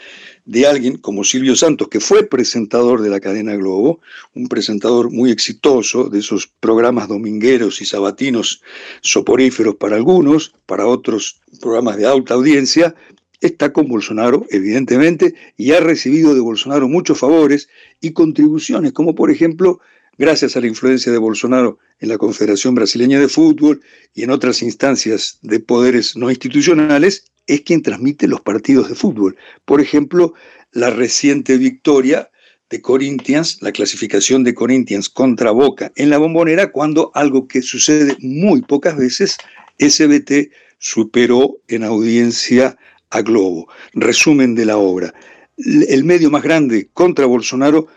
de 0.50 0.66
alguien 0.66 0.98
como 0.98 1.24
Silvio 1.24 1.56
Santos, 1.56 1.90
que 1.90 2.00
fue 2.00 2.24
presentador 2.24 3.04
de 3.04 3.12
la 3.12 3.20
cadena 3.20 3.56
Globo, 3.56 4.00
un 4.34 4.48
presentador 4.48 5.12
muy 5.12 5.30
exitoso 5.30 6.10
de 6.10 6.18
esos 6.18 6.48
programas 6.48 7.08
domingueros 7.08 7.84
y 7.84 7.86
sabatinos 7.86 8.64
soporíferos 9.02 9.76
para 9.76 9.96
algunos, 9.96 10.56
para 10.66 10.88
otros 10.88 11.40
programas 11.62 11.98
de 11.98 12.08
alta 12.08 12.34
audiencia, 12.34 12.96
está 13.42 13.72
con 13.72 13.88
Bolsonaro, 13.88 14.48
evidentemente, 14.50 15.36
y 15.56 15.74
ha 15.74 15.82
recibido 15.82 16.34
de 16.34 16.42
Bolsonaro 16.42 16.88
muchos 16.88 17.20
favores 17.20 17.70
y 18.02 18.14
contribuciones, 18.14 18.92
como 18.92 19.14
por 19.14 19.30
ejemplo, 19.30 19.80
gracias 20.18 20.58
a 20.58 20.62
la 20.62 20.68
influencia 20.68 21.12
de 21.12 21.20
Bolsonaro 21.20 21.78
en 22.00 22.10
la 22.10 22.18
Confederación 22.18 22.74
Brasileña 22.74 23.20
de 23.20 23.30
Fútbol 23.30 23.82
y 24.16 24.24
en 24.24 24.32
otras 24.32 24.64
instancias 24.64 25.38
de 25.44 25.60
poderes 25.60 26.18
no 26.18 26.32
institucionales, 26.32 27.26
es 27.50 27.62
quien 27.62 27.82
transmite 27.82 28.28
los 28.28 28.42
partidos 28.42 28.90
de 28.90 28.96
fútbol. 28.96 29.36
Por 29.66 29.82
ejemplo, 29.82 30.34
la 30.72 30.92
reciente 30.92 31.58
victoria 31.58 32.30
de 32.70 32.80
Corinthians, 32.80 33.58
la 33.62 33.72
clasificación 33.72 34.44
de 34.44 34.54
Corinthians 34.54 35.10
contra 35.10 35.50
Boca 35.50 35.92
en 35.96 36.12
la 36.12 36.20
bombonera, 36.20 36.72
cuando 36.72 37.12
algo 37.16 37.48
que 37.48 37.64
sucede 37.64 38.16
muy 38.20 38.62
pocas 38.62 38.96
veces, 38.96 39.38
SBT 39.80 40.52
superó 40.78 41.58
en 41.68 41.84
audiencia 41.84 42.78
a 43.10 43.22
Globo. 43.24 43.68
Resumen 43.94 44.54
de 44.54 44.66
la 44.66 44.78
obra. 44.78 45.14
El 45.58 46.04
medio 46.04 46.30
más 46.30 46.44
grande 46.44 46.90
contra 46.94 47.26
Bolsonaro, 47.26 47.88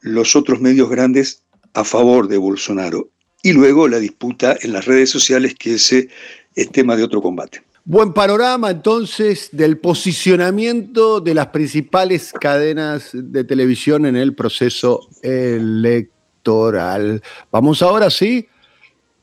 los 0.00 0.34
otros 0.34 0.60
medios 0.60 0.90
grandes 0.90 1.44
a 1.74 1.84
favor 1.84 2.26
de 2.26 2.38
Bolsonaro. 2.38 3.08
Y 3.44 3.52
luego 3.52 3.86
la 3.86 4.00
disputa 4.00 4.56
en 4.60 4.72
las 4.72 4.86
redes 4.86 5.10
sociales, 5.10 5.54
que 5.54 5.74
ese 5.74 6.08
es 6.56 6.72
tema 6.72 6.96
de 6.96 7.04
otro 7.04 7.22
combate. 7.22 7.62
Buen 7.88 8.12
panorama 8.12 8.72
entonces 8.72 9.50
del 9.52 9.78
posicionamiento 9.78 11.20
de 11.20 11.34
las 11.34 11.46
principales 11.46 12.32
cadenas 12.32 13.10
de 13.12 13.44
televisión 13.44 14.06
en 14.06 14.16
el 14.16 14.34
proceso 14.34 15.08
electoral. 15.22 17.22
Vamos 17.52 17.82
ahora 17.82 18.10
sí 18.10 18.48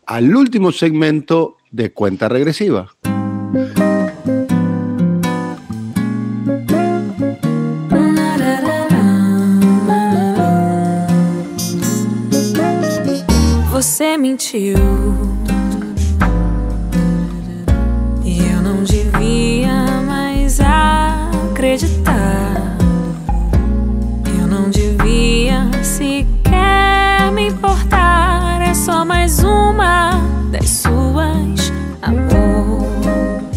al 0.05 0.33
último 0.33 0.71
segmento 0.71 1.57
de 1.71 1.91
cuenta 1.91 2.29
regresiva. 2.29 2.89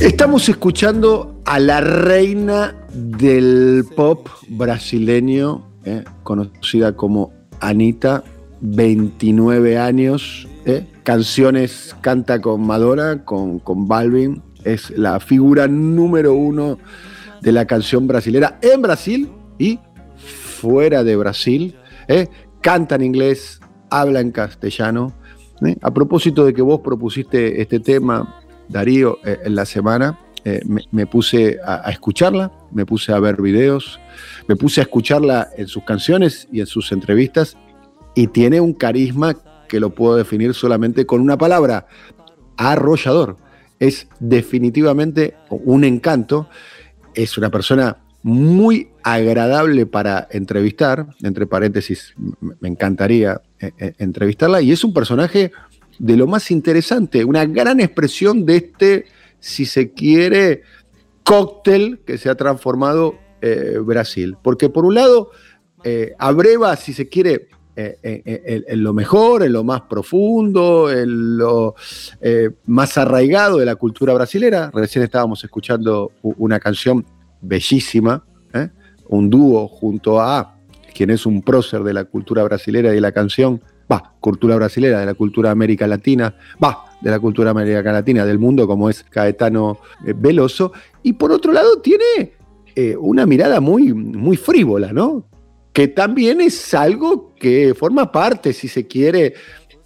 Estamos 0.07 0.49
escuchando 0.49 1.43
a 1.45 1.59
la 1.59 1.81
reina 1.81 2.77
del 2.95 3.85
pop 3.97 4.29
brasileño, 4.47 5.67
eh, 5.85 6.05
conocida 6.23 6.95
como 6.95 7.33
Anita, 7.59 8.23
29 8.61 9.79
años, 9.79 10.47
eh, 10.65 10.87
canciones 11.03 11.97
canta 12.03 12.41
con 12.41 12.65
Madonna, 12.65 13.25
con, 13.25 13.59
con 13.59 13.89
Balvin, 13.89 14.45
es 14.63 14.91
la 14.91 15.19
figura 15.19 15.67
número 15.67 16.35
uno 16.35 16.79
de 17.43 17.51
la 17.51 17.67
canción 17.67 18.07
brasilera 18.07 18.61
en 18.63 18.83
Brasil 18.83 19.29
y 19.59 19.81
fuera 20.15 21.03
de 21.03 21.17
Brasil. 21.17 21.75
¿eh? 22.07 22.29
Canta 22.61 22.95
en 22.95 23.03
inglés, 23.03 23.61
habla 23.91 24.21
en 24.21 24.31
castellano. 24.31 25.13
¿eh? 25.67 25.75
A 25.83 25.93
propósito 25.93 26.45
de 26.45 26.55
que 26.55 26.63
vos 26.63 26.79
propusiste 26.79 27.61
este 27.61 27.81
tema, 27.81 28.46
Darío, 28.69 29.19
eh, 29.25 29.39
en 29.45 29.55
la 29.55 29.65
semana, 29.65 30.19
me, 30.93 31.07
puse 31.07 31.59
a, 31.67 31.91
escucharla, 31.91 32.53
me 32.71 32.87
puse 32.87 33.11
a 33.11 33.19
ver 33.19 33.43
videos, 33.43 33.99
me 34.47 34.55
puse 34.55 34.81
a 34.81 34.85
escucharla 34.85 35.49
en 35.57 35.67
sus 35.67 35.83
canciones 35.83 36.47
y 36.53 36.61
en 36.61 36.67
sus 36.67 36.93
entrevistas 36.93 37.57
y 38.15 38.29
tiene 38.29 38.61
un 38.61 38.73
carisma 38.73 39.35
que 39.69 39.81
lo 39.81 39.91
puedo 39.91 40.15
definir 40.15 40.55
solamente 40.55 41.05
con 41.05 41.21
una 41.21 41.37
palabra, 41.37 41.89
arrollador. 42.57 43.39
Es 43.81 44.07
definitivamente 44.21 45.35
un 45.51 45.83
encanto 45.83 46.49
es 47.17 47.37
una 47.39 47.51
persona 47.51 47.97
muy 48.23 48.91
agradable 49.03 49.87
para 49.87 50.29
entrevistar, 50.31 51.07
entre 51.23 51.47
paréntesis, 51.47 52.15
me 52.41 52.69
encantaría 52.69 53.41
eh, 53.59 53.71
eh, 53.79 53.95
entrevistarla, 53.99 54.61
y 54.61 54.73
es 54.73 54.85
un 54.85 54.93
personaje 54.93 55.53
de 55.99 56.17
lo 56.17 56.27
más 56.27 56.51
interesante, 56.51 57.25
una 57.25 57.45
gran 57.47 57.81
expresión 57.81 58.45
de 58.45 58.57
este, 58.57 59.05
si 59.39 59.67
se 59.67 59.93
quiere, 59.93 60.63
cóctel 61.23 62.01
que 62.07 62.19
se 62.19 62.29
ha 62.29 62.35
transformado 62.35 63.19
eh, 63.41 63.79
Brasil. 63.83 64.37
Porque 64.43 64.69
por 64.69 64.85
un 64.85 64.95
lado, 64.95 65.31
abreva, 66.19 66.75
si 66.75 66.93
se 66.93 67.09
quiere, 67.09 67.49
en, 67.77 68.83
lo 68.83 68.93
mejor, 68.93 69.45
en 69.45 69.53
lo 69.53 69.63
más 69.63 69.83
profundo, 69.83 70.91
en 70.91 71.37
lo 71.37 71.77
más 72.65 72.99
arraigado 72.99 73.59
de 73.59 73.67
la 73.67 73.77
cultura 73.77 74.13
brasilera. 74.13 74.73
Recién 74.75 75.05
estábamos 75.05 75.45
escuchando 75.45 76.11
una 76.23 76.59
canción 76.59 77.07
bellísima, 77.41 78.25
¿eh? 78.53 78.69
un 79.09 79.31
dúo 79.31 79.69
junto 79.69 80.21
a 80.21 80.57
quien 80.95 81.11
es 81.11 81.27
un 81.27 81.43
prócer 81.43 81.83
de 81.83 81.93
la 81.93 82.05
cultura 82.05 82.43
brasilera 82.43 82.95
y 82.95 83.01
la 83.01 83.13
canción, 83.13 83.63
va, 83.91 84.15
cultura 84.21 84.57
brasilera, 84.57 85.01
de 85.01 85.07
la 85.07 85.15
cultura 85.15 85.51
América 85.51 85.87
Latina, 85.87 86.35
va, 86.63 86.85
de 87.01 87.11
la 87.11 87.19
cultura 87.21 87.51
América 87.51 87.93
Latina, 87.93 88.25
del 88.25 88.39
mundo, 88.39 88.67
como 88.67 88.91
es 88.91 89.05
Caetano 89.05 89.79
eh, 90.07 90.15
Veloso, 90.17 90.73
y 91.03 91.15
por 91.15 91.33
otro 91.33 91.53
lado 91.53 91.81
tiene 91.81 92.35
eh, 92.75 92.97
una 92.99 93.27
mirada 93.27 93.61
muy, 93.61 93.93
muy 93.93 94.37
frívola, 94.37 94.93
¿no? 94.93 95.27
Que 95.73 95.89
también 95.89 96.41
es 96.41 96.75
algo 96.75 97.35
que 97.35 97.75
forma 97.75 98.11
parte, 98.11 98.53
si 98.53 98.69
se 98.69 98.87
quiere, 98.87 99.35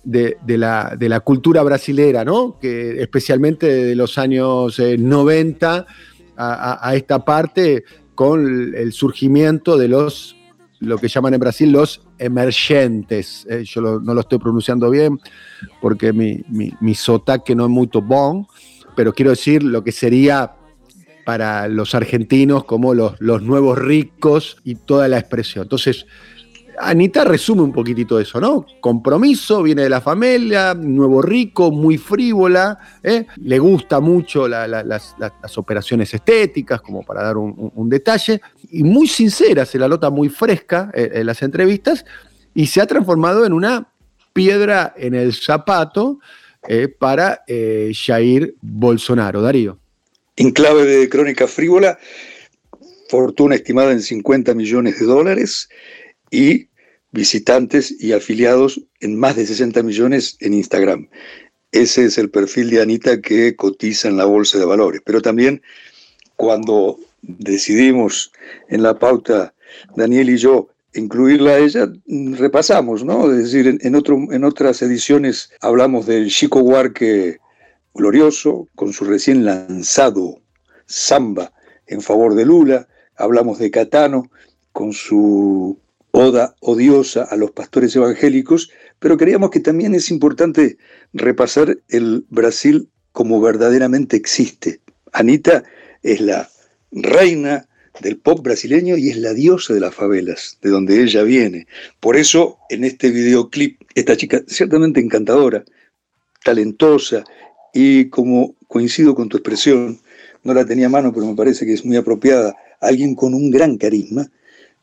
de, 0.03 0.37
la, 0.47 0.97
de 0.99 1.09
la, 1.09 1.21
cultura 1.21 1.63
brasilera, 1.63 2.25
¿no? 2.25 2.59
Que 2.59 3.03
especialmente 3.03 3.67
de 3.67 3.95
los 3.95 4.17
años 4.19 4.81
90 4.81 5.87
a, 6.37 6.95
esta 6.95 7.25
parte 7.25 7.85
con 8.15 8.75
el 8.75 8.93
surgimiento 8.93 9.77
de 9.77 9.89
los, 9.89 10.37
lo 10.81 10.99
que 10.99 11.09
llaman 11.09 11.35
en 11.35 11.41
Brasil 11.41 11.71
los 11.71 12.03
emergentes. 12.19 13.47
Eh, 13.49 13.65
yo 13.65 13.81
no 14.01 14.15
lo 14.15 14.21
estoy 14.21 14.39
pronunciando 14.39 14.91
bien 14.91 15.21
porque 15.81 16.13
mi, 16.13 16.43
mi, 16.49 16.73
mi 16.81 16.95
sotaque 16.95 17.55
no 17.55 17.65
es 17.65 17.71
muy 17.71 17.89
bon, 17.93 18.47
pero 18.97 19.13
quiero 19.13 19.31
decir 19.31 19.63
lo 19.63 19.85
que 19.85 19.93
sería 19.93 20.53
para 21.25 21.69
los 21.69 21.95
argentinos 21.95 22.65
como 22.65 22.95
los, 22.95 23.15
los 23.21 23.43
nuevos 23.43 23.79
ricos 23.79 24.57
y 24.65 24.75
toda 24.75 25.07
la 25.07 25.19
expresión. 25.19 25.65
Entonces, 25.65 26.07
Anita 26.81 27.25
resume 27.25 27.63
un 27.63 27.73
poquitito 27.73 28.19
eso, 28.19 28.41
¿no? 28.41 28.67
Compromiso, 28.81 29.63
viene 29.63 29.83
de 29.83 29.91
la 29.91 30.01
familia, 30.01 30.75
nuevo 30.75 31.21
rico, 31.21 31.71
muy 31.71 31.99
frívola, 31.99 32.79
¿eh? 33.03 33.27
le 33.37 33.59
gusta 33.59 34.01
mucho 34.01 34.49
las, 34.49 35.15
operaciones 35.57 36.13
estéticas, 36.15 36.81
como 36.81 37.03
para 37.03 37.23
dar 37.23 37.37
un, 37.37 37.89
detalle, 37.89 38.41
y 38.71 38.83
muy 38.83 39.07
sincera, 39.07 39.67
se 39.67 39.79
la 39.79 39.89
nota 39.89 40.11
muy 40.11 40.29
fresca 40.29 40.91
eh, 40.95 41.11
en 41.15 41.27
las 41.27 41.43
entrevistas, 41.43 42.05
y 42.55 42.67
se 42.67 42.81
ha 42.81 42.87
transformado 42.87 43.45
en 43.45 43.53
una 43.53 43.93
piedra 44.33 44.95
en 44.97 45.15
el 45.15 45.35
zapato 45.35 46.19
eh, 46.67 46.89
para 46.89 47.45
Jair 47.93 48.55
Bolsonaro. 48.61 49.43
Darío. 49.43 49.79
En 50.37 50.53
clave 50.53 50.87
de 50.87 51.09
crónica 51.09 51.47
frívola, 51.47 51.99
fortuna 53.11 53.57
estimada 53.57 53.93
en 53.93 54.01
50 54.01 54.55
millones 54.55 54.99
de 54.99 55.07
dólares 55.07 55.69
y 56.31 56.70
visitantes 57.13 57.95
y 57.99 58.13
afiliados 58.13 58.81
en 59.01 59.19
más 59.19 59.37
de 59.37 59.47
60 59.47 59.83
millones 59.83 60.37
en 60.41 60.55
Instagram. 60.55 61.09
ese 61.73 62.05
es 62.05 62.19
el 62.19 62.31
perfil 62.31 62.71
de 62.71 62.83
Anita 62.83 63.21
que 63.21 63.55
cotiza 63.55 64.09
en 64.09 64.17
la 64.17 64.25
bolsa 64.25 64.59
de 64.59 64.65
valores. 64.65 65.01
Pero 65.05 65.23
también 65.23 65.63
cuando 66.37 66.99
decidimos 67.23 68.33
en 68.69 68.83
la 68.83 68.99
pauta, 68.99 69.55
Daniel 69.95 70.31
y 70.31 70.37
yo, 70.37 70.69
incluirla 70.95 71.53
a 71.53 71.59
ella, 71.59 71.93
repasamos, 72.07 73.05
¿no? 73.05 73.31
Es 73.31 73.53
decir, 73.53 73.79
en, 73.81 74.45
otras 74.45 74.83
ediciones 74.83 75.51
hablamos 75.61 76.07
del 76.07 76.31
Chico 76.31 76.61
Huarque 76.61 77.39
glorioso, 77.95 78.69
con 78.75 78.93
su 78.93 79.05
recién 79.05 79.45
lanzado 79.45 80.41
samba 80.87 81.53
en 81.87 82.01
favor 82.01 82.35
de 82.35 82.45
Lula, 82.45 82.89
hablamos 83.17 83.59
de 83.59 83.71
Catano, 83.71 84.31
con 84.73 84.93
su 84.93 85.79
oda 86.13 86.55
odiosa 86.61 87.25
a 87.25 87.37
los 87.37 87.51
pastores 87.53 87.95
evangélicos, 87.97 88.71
pero 88.99 89.17
creíamos 89.17 89.51
que 89.51 89.61
también 89.61 89.95
es 89.95 90.11
importante 90.11 90.79
repasar 91.13 91.79
el 91.89 92.25
Brasil 92.31 92.89
como 93.13 93.41
verdaderamente 93.41 94.17
existe. 94.17 94.81
Anita 95.13 95.65
es 96.03 96.21
la 96.21 96.49
reina 96.93 97.67
del 98.01 98.17
pop 98.17 98.43
brasileño 98.43 98.97
y 98.97 99.11
es 99.11 99.17
la 99.17 99.35
diosa 99.35 99.75
de 99.75 99.81
las 99.81 99.95
favelas, 99.95 100.59
de 100.63 100.71
donde 100.71 101.03
ella 101.03 101.23
viene. 101.23 101.67
Por 101.99 102.17
eso, 102.17 102.59
en 102.69 102.85
este 102.85 103.11
videoclip, 103.11 103.81
esta 103.95 104.17
chica 104.17 104.43
ciertamente 104.47 105.01
encantadora, 105.01 105.65
talentosa 106.43 107.25
y 107.75 108.07
como 108.07 108.55
coincido 108.69 109.15
con 109.15 109.29
tu 109.29 109.37
expresión, 109.37 110.01
no 110.43 110.55
la 110.55 110.65
tenía 110.65 110.87
a 110.87 110.91
mano, 110.91 111.13
pero 111.13 111.27
me 111.27 111.35
parece 111.35 111.67
que 111.67 111.75
es 111.75 111.85
muy 111.85 111.97
apropiada, 111.97 112.55
alguien 112.81 113.15
con 113.15 113.35
un 113.35 113.51
gran 113.51 113.77
carisma, 113.77 114.31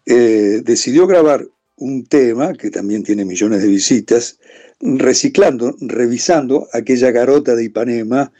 eh, 0.07 0.61
decidió 0.63 1.05
grabar 1.05 1.47
un 1.75 2.05
tema 2.05 2.53
que 2.53 2.71
también 2.71 3.03
tiene 3.03 3.25
millones 3.25 3.61
de 3.61 3.67
visitas, 3.67 4.39
reciclando, 4.79 5.75
revisando 5.81 6.67
aquella 6.73 7.11
garota 7.11 7.55
de 7.55 7.65
Ipanema, 7.65 8.31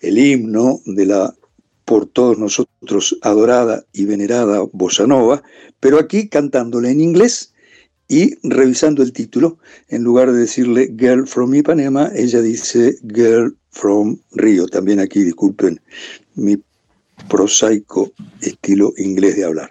el 0.00 0.18
himno 0.18 0.80
de 0.86 1.06
la 1.06 1.34
por 1.84 2.06
todos 2.06 2.38
nosotros 2.38 3.16
adorada 3.22 3.84
y 3.92 4.06
venerada 4.06 4.64
bossa 4.72 5.06
nova, 5.06 5.42
pero 5.78 5.98
aquí 5.98 6.28
cantándole 6.28 6.90
en 6.90 7.00
inglés 7.00 7.54
y 8.08 8.36
revisando 8.48 9.02
el 9.02 9.12
título, 9.12 9.58
en 9.88 10.02
lugar 10.02 10.32
de 10.32 10.40
decirle 10.40 10.94
Girl 10.96 11.26
from 11.26 11.54
Ipanema, 11.54 12.10
ella 12.14 12.40
dice 12.40 12.96
Girl 13.02 13.56
from 13.70 14.18
Rio. 14.32 14.68
También 14.68 15.00
aquí, 15.00 15.22
disculpen 15.22 15.80
mi 16.34 16.56
prosaico 17.28 18.12
estilo 18.40 18.92
inglés 18.96 19.36
de 19.36 19.44
hablar. 19.44 19.70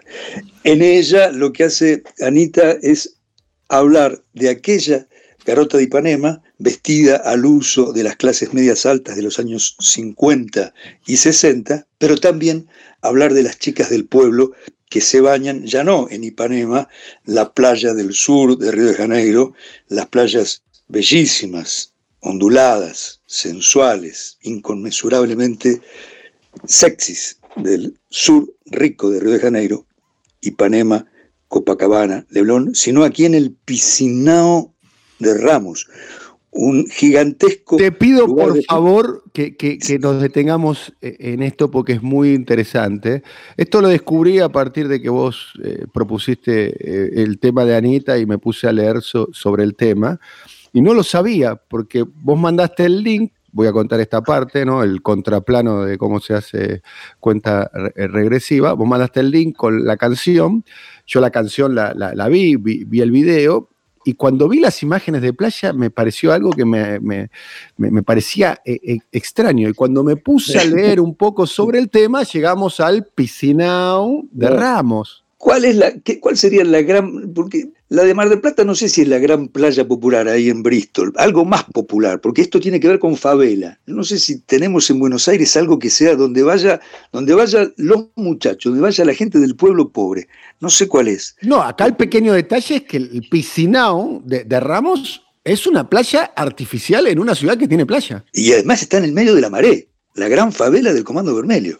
En 0.64 0.82
ella 0.82 1.30
lo 1.30 1.52
que 1.52 1.64
hace 1.64 2.02
Anita 2.20 2.72
es 2.82 3.16
hablar 3.68 4.22
de 4.34 4.50
aquella 4.50 5.06
garota 5.44 5.76
de 5.76 5.84
Ipanema 5.84 6.42
vestida 6.58 7.16
al 7.16 7.44
uso 7.44 7.92
de 7.92 8.02
las 8.02 8.16
clases 8.16 8.52
medias 8.52 8.86
altas 8.86 9.16
de 9.16 9.22
los 9.22 9.38
años 9.38 9.76
50 9.78 10.72
y 11.06 11.16
60, 11.16 11.86
pero 11.98 12.16
también 12.16 12.68
hablar 13.02 13.34
de 13.34 13.42
las 13.42 13.58
chicas 13.58 13.90
del 13.90 14.06
pueblo 14.06 14.52
que 14.88 15.00
se 15.00 15.20
bañan 15.20 15.66
ya 15.66 15.84
no 15.84 16.08
en 16.10 16.24
Ipanema, 16.24 16.88
la 17.24 17.52
playa 17.52 17.92
del 17.92 18.12
sur 18.14 18.56
de 18.58 18.70
Río 18.70 18.86
de 18.86 18.94
Janeiro, 18.94 19.52
las 19.88 20.06
playas 20.06 20.62
bellísimas, 20.88 21.92
onduladas, 22.20 23.20
sensuales, 23.26 24.38
inconmensurablemente 24.42 25.80
sexys 26.64 27.35
del 27.56 27.98
sur 28.10 28.52
rico 28.66 29.10
de 29.10 29.20
Río 29.20 29.32
de 29.32 29.40
Janeiro, 29.40 29.86
Ipanema, 30.40 31.06
Copacabana, 31.48 32.26
Leblon, 32.30 32.74
sino 32.74 33.04
aquí 33.04 33.24
en 33.24 33.34
el 33.34 33.52
Piscinao 33.52 34.74
de 35.18 35.38
Ramos, 35.38 35.86
un 36.50 36.86
gigantesco... 36.86 37.76
Te 37.76 37.92
pido 37.92 38.26
por 38.26 38.62
favor 38.64 39.22
que, 39.32 39.78
nos 40.00 40.20
detengamos 40.20 40.92
eh, 41.02 41.16
en 41.20 41.42
esto 41.42 41.70
porque 41.70 41.92
es 41.94 42.02
muy 42.02 42.32
interesante. 42.32 43.22
Esto 43.56 43.80
lo 43.80 43.88
descubrí 43.88 44.40
a 44.40 44.48
partir 44.48 44.88
de 44.88 45.00
que 45.00 45.10
vos 45.10 45.52
eh, 45.62 45.84
propusiste 45.92 46.68
eh, 46.68 47.22
el 47.22 47.38
tema 47.38 47.64
de 47.64 47.76
Anita 47.76 48.18
y 48.18 48.26
me 48.26 48.38
puse 48.38 48.66
a 48.66 48.72
leer 48.72 49.02
sobre 49.02 49.64
el 49.64 49.76
tema. 49.76 50.18
Y 50.72 50.80
no 50.80 50.94
lo 50.94 51.02
sabía 51.02 51.56
porque 51.56 52.04
vos 52.06 52.38
mandaste 52.38 52.86
el 52.86 53.02
link 53.02 53.32
voy 53.56 53.66
a 53.66 53.72
contar 53.72 54.00
esta 54.00 54.20
parte, 54.20 54.66
¿no? 54.66 54.82
El 54.82 55.00
contraplano 55.00 55.84
de 55.84 55.96
cómo 55.96 56.20
se 56.20 56.34
hace 56.34 56.82
cuenta 57.18 57.70
regresiva. 57.94 58.74
Vos 58.74 58.86
mandaste 58.86 59.20
el 59.20 59.30
link 59.30 59.56
con 59.56 59.86
la 59.86 59.96
canción. 59.96 60.62
Yo 61.06 61.20
la 61.22 61.30
canción 61.30 61.74
la, 61.74 62.28
vi, 62.28 62.56
vi, 62.56 63.00
el 63.00 63.10
video. 63.10 63.70
Y 64.04 64.12
cuando 64.12 64.46
vi 64.46 64.60
las 64.60 64.82
imágenes 64.82 65.22
de 65.22 65.32
playa 65.32 65.72
me 65.72 65.90
pareció 65.90 66.34
algo 66.34 66.50
que 66.50 66.66
me, 66.66 67.30
parecía 68.02 68.60
eh, 68.66 68.78
eh, 68.82 68.98
extraño. 69.10 69.70
Y 69.70 69.72
cuando 69.72 70.04
me 70.04 70.16
puse 70.16 70.58
a 70.58 70.64
leer 70.64 71.00
un 71.00 71.14
poco 71.14 71.46
sobre 71.46 71.78
el 71.78 71.88
tema, 71.88 72.24
llegamos 72.24 72.78
al 72.78 73.06
Piscinao 73.06 74.22
de 74.30 74.50
Ramos. 74.50 75.24
¿Cuál, 75.38 75.64
es 75.64 75.76
la, 75.76 75.92
qué, 76.00 76.20
¿Cuál 76.20 76.36
sería 76.36 76.62
la 76.62 76.82
gran.? 76.82 77.32
Porque 77.34 77.70
la 77.88 78.02
de 78.04 78.14
Mar 78.14 78.28
del 78.28 78.40
Plata 78.40 78.64
no 78.64 78.74
sé 78.74 78.88
si 78.88 79.02
es 79.02 79.08
la 79.08 79.18
gran 79.18 79.48
playa 79.48 79.86
popular 79.86 80.28
ahí 80.28 80.50
en 80.50 80.62
Bristol, 80.62 81.12
algo 81.16 81.44
más 81.44 81.64
popular, 81.64 82.20
porque 82.20 82.42
esto 82.42 82.58
tiene 82.58 82.80
que 82.80 82.88
ver 82.88 82.98
con 82.98 83.16
favela. 83.16 83.78
No 83.86 84.02
sé 84.02 84.18
si 84.18 84.40
tenemos 84.40 84.90
en 84.90 84.98
Buenos 84.98 85.28
Aires 85.28 85.56
algo 85.56 85.78
que 85.78 85.90
sea 85.90 86.16
donde 86.16 86.42
vaya, 86.42 86.80
donde 87.12 87.34
vaya 87.34 87.70
los 87.76 88.08
muchachos, 88.16 88.72
donde 88.72 88.82
vaya 88.82 89.04
la 89.04 89.14
gente 89.14 89.38
del 89.38 89.54
pueblo 89.54 89.90
pobre. 89.90 90.28
No 90.60 90.68
sé 90.68 90.88
cuál 90.88 91.08
es. 91.08 91.36
No, 91.42 91.62
acá 91.62 91.86
el 91.86 91.96
pequeño 91.96 92.32
detalle 92.32 92.76
es 92.76 92.82
que 92.82 92.96
el 92.96 93.26
piscinao 93.30 94.22
de, 94.24 94.44
de 94.44 94.60
Ramos 94.60 95.22
es 95.44 95.66
una 95.66 95.88
playa 95.88 96.32
artificial 96.34 97.06
en 97.06 97.20
una 97.20 97.34
ciudad 97.34 97.56
que 97.56 97.68
tiene 97.68 97.86
playa. 97.86 98.24
Y 98.32 98.52
además 98.52 98.82
está 98.82 98.98
en 98.98 99.04
el 99.04 99.12
medio 99.12 99.34
de 99.34 99.40
la 99.40 99.50
maré 99.50 99.88
la 100.16 100.28
gran 100.28 100.52
favela 100.52 100.92
del 100.92 101.04
Comando 101.04 101.34
Vermelho. 101.34 101.78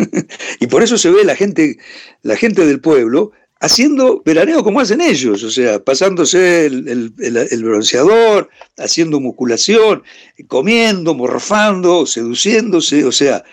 y 0.60 0.66
por 0.66 0.82
eso 0.82 0.98
se 0.98 1.10
ve 1.10 1.24
la 1.24 1.36
gente, 1.36 1.78
la 2.22 2.36
gente 2.36 2.66
del 2.66 2.80
pueblo 2.80 3.32
haciendo 3.60 4.22
veraneo 4.24 4.62
como 4.62 4.80
hacen 4.80 5.00
ellos, 5.00 5.42
o 5.42 5.50
sea, 5.50 5.82
pasándose 5.82 6.66
el, 6.66 7.12
bronceador, 7.62 8.48
haciendo 8.76 9.20
musculación, 9.20 10.02
comiendo, 10.46 11.14
morfando, 11.14 12.06
seduciéndose, 12.06 13.04
o 13.04 13.12
sea, 13.12 13.44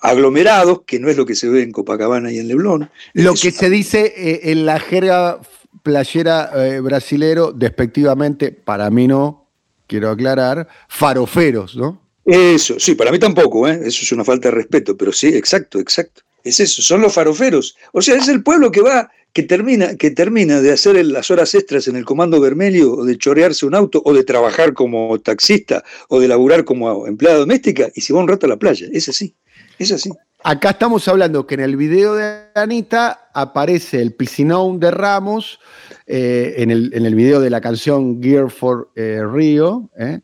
aglomerados, 0.00 0.82
que 0.86 0.98
no 0.98 1.08
es 1.08 1.16
lo 1.16 1.24
que 1.24 1.34
se 1.34 1.48
ve 1.48 1.62
en 1.62 1.72
Copacabana 1.72 2.30
y 2.30 2.38
en 2.38 2.48
Leblon. 2.48 2.90
Lo 3.14 3.34
que 3.34 3.50
se 3.50 3.70
dice 3.70 4.12
eh, 4.16 4.40
en 4.44 4.66
la 4.66 4.80
jerga 4.80 5.40
playera 5.82 6.50
eh, 6.54 6.80
brasilero, 6.80 7.52
despectivamente, 7.52 8.52
para 8.52 8.90
mí 8.90 9.08
no, 9.08 9.48
quiero 9.86 10.10
aclarar, 10.10 10.68
faroferos, 10.88 11.76
¿no? 11.76 12.02
Eso, 12.26 12.78
sí, 12.78 12.94
para 12.94 13.10
mí 13.10 13.18
tampoco, 13.18 13.66
¿eh? 13.66 13.80
eso 13.84 14.02
es 14.02 14.12
una 14.12 14.22
falta 14.22 14.50
de 14.50 14.56
respeto, 14.56 14.94
pero 14.98 15.12
sí, 15.12 15.28
exacto, 15.28 15.78
exacto. 15.78 16.20
Es 16.44 16.60
eso, 16.60 16.82
son 16.82 17.00
los 17.00 17.14
faroferos. 17.14 17.76
O 17.92 18.02
sea, 18.02 18.16
es 18.16 18.28
el 18.28 18.42
pueblo 18.42 18.70
que 18.70 18.82
va, 18.82 19.10
que 19.38 19.44
termina, 19.44 19.94
que 19.94 20.10
termina 20.10 20.60
de 20.60 20.72
hacer 20.72 20.96
las 21.06 21.30
horas 21.30 21.54
extras 21.54 21.86
en 21.86 21.94
el 21.94 22.04
comando 22.04 22.40
vermelho, 22.40 22.94
o 22.94 23.04
de 23.04 23.16
chorearse 23.16 23.66
un 23.66 23.76
auto, 23.76 24.02
o 24.04 24.12
de 24.12 24.24
trabajar 24.24 24.74
como 24.74 25.16
taxista, 25.20 25.84
o 26.08 26.18
de 26.18 26.26
laburar 26.26 26.64
como 26.64 27.06
empleada 27.06 27.38
doméstica, 27.38 27.88
y 27.94 28.00
se 28.00 28.12
va 28.12 28.18
un 28.18 28.26
rato 28.26 28.46
a 28.46 28.48
la 28.48 28.56
playa. 28.56 28.88
Es 28.92 29.08
así, 29.08 29.36
es 29.78 29.92
así. 29.92 30.10
Acá 30.42 30.70
estamos 30.70 31.06
hablando 31.06 31.46
que 31.46 31.54
en 31.54 31.60
el 31.60 31.76
video 31.76 32.16
de 32.16 32.46
Anita 32.56 33.30
aparece 33.32 34.02
el 34.02 34.12
piscinón 34.12 34.80
de 34.80 34.90
Ramos, 34.90 35.60
eh, 36.04 36.54
en, 36.56 36.72
el, 36.72 36.90
en, 36.92 37.06
el, 37.06 37.14
video 37.14 37.40
de 37.40 37.50
la 37.50 37.60
canción 37.60 38.20
Gear 38.20 38.50
for 38.50 38.90
eh, 38.96 39.22
Rio, 39.24 39.88
eh, 39.96 40.18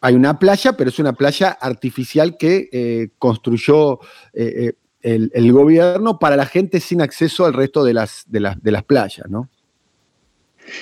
hay 0.00 0.14
una 0.14 0.38
playa, 0.38 0.74
pero 0.76 0.90
es 0.90 1.00
una 1.00 1.14
playa 1.14 1.58
artificial 1.60 2.36
que 2.36 2.68
eh, 2.70 3.08
construyó 3.18 3.98
el, 5.04 5.52
gobierno 5.52 6.18
para 6.18 6.36
la 6.36 6.46
gente 6.46 6.80
sin 6.80 7.02
acceso 7.02 7.44
al 7.44 7.52
resto 7.52 7.84
de 7.84 7.92
las, 7.92 8.24
de 8.26 8.40
las, 8.40 8.62
de 8.62 8.72
las 8.72 8.84
playas, 8.84 9.28
¿no? 9.28 9.50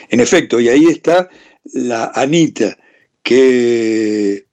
En 0.09 0.21
efecto, 0.21 0.61
y 0.61 0.69
ahí 0.69 0.87
está 0.87 1.29
la 1.73 2.13
Anita, 2.15 2.79
que 3.23 4.47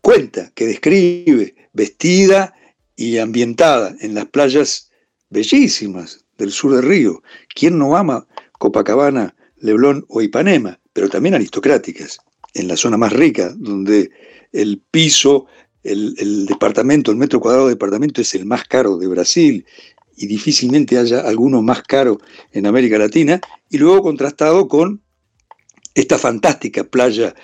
cuenta, 0.00 0.50
que 0.54 0.66
describe, 0.66 1.54
vestida 1.74 2.54
y 2.96 3.18
ambientada 3.18 3.94
en 4.00 4.14
las 4.14 4.26
playas 4.26 4.90
bellísimas 5.28 6.24
del 6.38 6.50
sur 6.50 6.74
del 6.74 6.84
río. 6.84 7.22
¿Quién 7.54 7.78
no 7.78 7.96
ama 7.96 8.26
Copacabana, 8.52 9.36
Leblón 9.56 10.06
o 10.08 10.22
Ipanema? 10.22 10.80
Pero 10.94 11.10
también 11.10 11.34
aristocráticas 11.34 12.18
en 12.54 12.68
la 12.68 12.78
zona 12.78 12.96
más 12.96 13.12
rica, 13.12 13.52
donde 13.54 14.10
el 14.52 14.80
piso, 14.90 15.46
el, 15.86 16.46
departamento, 16.46 17.10
el 17.10 17.16
metro 17.16 17.40
cuadrado 17.40 17.66
de 17.66 17.74
departamento 17.74 18.20
es 18.20 18.34
el 18.34 18.46
más 18.46 18.64
caro 18.64 18.96
de 18.96 19.06
Brasil 19.06 19.66
y 20.16 20.26
difícilmente 20.26 20.98
haya 20.98 21.20
alguno 21.20 21.62
más 21.62 21.82
caro 21.82 22.18
en 22.52 22.66
América 22.66 22.98
Latina, 22.98 23.40
y 23.68 23.78
luego 23.78 24.02
contrastado 24.02 24.66
con 24.68 25.02
esta 25.94 26.18
fantástica 26.18 26.84
playa 26.84 27.34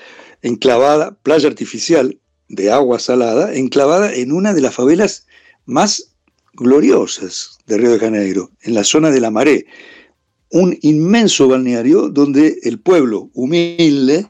enclavada, 0.40 1.12
playa 1.22 1.48
artificial 1.48 2.18
de 2.48 2.70
agua 2.70 2.98
salada, 2.98 3.54
enclavada 3.54 4.14
en 4.14 4.32
una 4.32 4.54
de 4.54 4.60
las 4.60 4.74
favelas 4.74 5.26
más 5.64 6.14
gloriosas 6.54 7.58
de 7.66 7.78
Río 7.78 7.92
de 7.92 7.98
Janeiro, 7.98 8.50
en 8.62 8.74
la 8.74 8.84
zona 8.84 9.10
de 9.10 9.20
la 9.20 9.30
Maré, 9.30 9.66
un 10.50 10.76
inmenso 10.82 11.48
balneario 11.48 12.08
donde 12.08 12.58
el 12.62 12.78
pueblo 12.78 13.30
humilde, 13.32 14.28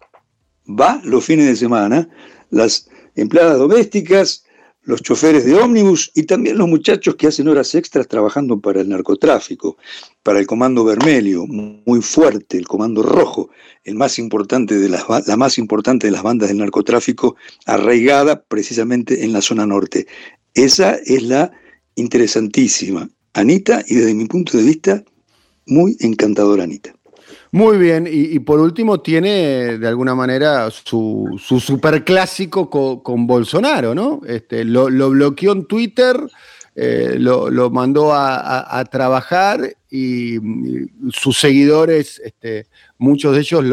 va 0.68 1.00
los 1.04 1.24
fines 1.24 1.46
de 1.46 1.56
semana, 1.56 2.08
las 2.50 2.88
empleadas 3.14 3.58
domésticas, 3.58 4.44
los 4.84 5.00
choferes 5.00 5.44
de 5.44 5.54
ómnibus 5.54 6.10
y 6.14 6.24
también 6.24 6.58
los 6.58 6.68
muchachos 6.68 7.14
que 7.14 7.28
hacen 7.28 7.46
horas 7.46 7.74
extras 7.74 8.08
trabajando 8.08 8.60
para 8.60 8.80
el 8.80 8.88
narcotráfico, 8.88 9.76
para 10.22 10.40
el 10.40 10.46
Comando 10.46 10.84
Vermelho, 10.84 11.46
muy 11.46 12.02
fuerte, 12.02 12.58
el 12.58 12.66
Comando 12.66 13.02
Rojo, 13.02 13.50
el 13.84 13.94
más 13.94 14.18
importante 14.18 14.78
de 14.78 14.88
las, 14.88 15.04
la 15.26 15.36
más 15.36 15.56
importante 15.58 16.08
de 16.08 16.12
las 16.12 16.22
bandas 16.22 16.48
del 16.48 16.58
narcotráfico, 16.58 17.36
arraigada 17.66 18.42
precisamente 18.42 19.24
en 19.24 19.32
la 19.32 19.40
zona 19.40 19.66
norte. 19.66 20.06
Esa 20.54 20.94
es 20.94 21.22
la 21.22 21.52
interesantísima 21.94 23.08
Anita 23.34 23.84
y 23.86 23.94
desde 23.94 24.14
mi 24.14 24.26
punto 24.26 24.58
de 24.58 24.64
vista, 24.64 25.04
muy 25.66 25.96
encantadora 26.00 26.64
Anita. 26.64 26.94
Muy 27.54 27.76
bien, 27.76 28.08
y, 28.10 28.38
por 28.38 28.60
último 28.60 29.00
tiene 29.02 29.76
de 29.76 29.86
alguna 29.86 30.14
manera 30.14 30.70
su, 30.70 31.38
su 31.38 31.60
superclásico 31.60 32.70
con, 33.02 33.26
Bolsonaro, 33.26 33.94
¿no? 33.94 34.22
Este, 34.26 34.64
lo, 34.64 34.86
bloqueó 34.86 35.52
en 35.52 35.66
Twitter, 35.66 36.16
eh, 36.74 37.16
lo, 37.18 37.68
mandó 37.68 38.14
a, 38.14 38.82
trabajar 38.90 39.60
y, 39.90 40.38
sus 41.10 41.38
seguidores, 41.38 42.22
este, 42.24 42.68
muchos 42.96 43.34
de 43.34 43.40
ellos 43.40 43.64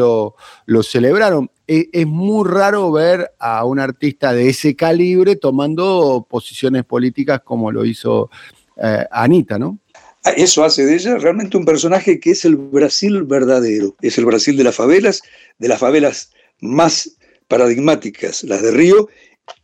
lo, 0.66 0.82
celebraron. 0.82 1.50
E, 1.66 1.88
es, 1.90 2.06
muy 2.06 2.46
raro 2.46 2.92
ver 2.92 3.32
a 3.38 3.64
un 3.64 3.78
artista 3.78 4.34
de 4.34 4.50
ese 4.50 4.76
calibre 4.76 5.36
tomando 5.36 6.26
posiciones 6.28 6.84
políticas 6.84 7.40
como 7.42 7.72
lo 7.72 7.86
hizo 7.86 8.28
eh, 8.76 9.06
Anita, 9.10 9.58
¿no? 9.58 9.78
Ah, 10.24 10.32
eso 10.36 10.64
hace 10.64 10.84
de 10.84 10.96
ella 10.96 11.16
realmente 11.16 11.56
un 11.56 11.64
personaje 11.64 12.20
que 12.20 12.32
es 12.32 12.44
el 12.44 12.56
Brasil 12.56 13.22
verdadero, 13.22 13.96
es 14.02 14.18
el 14.18 14.26
Brasil 14.26 14.56
de 14.56 14.64
las 14.64 14.76
favelas, 14.76 15.22
de 15.58 15.68
las 15.68 15.78
favelas 15.78 16.30
más 16.60 17.16
paradigmáticas, 17.48 18.44
las 18.44 18.60
de 18.60 18.70
Río, 18.70 19.08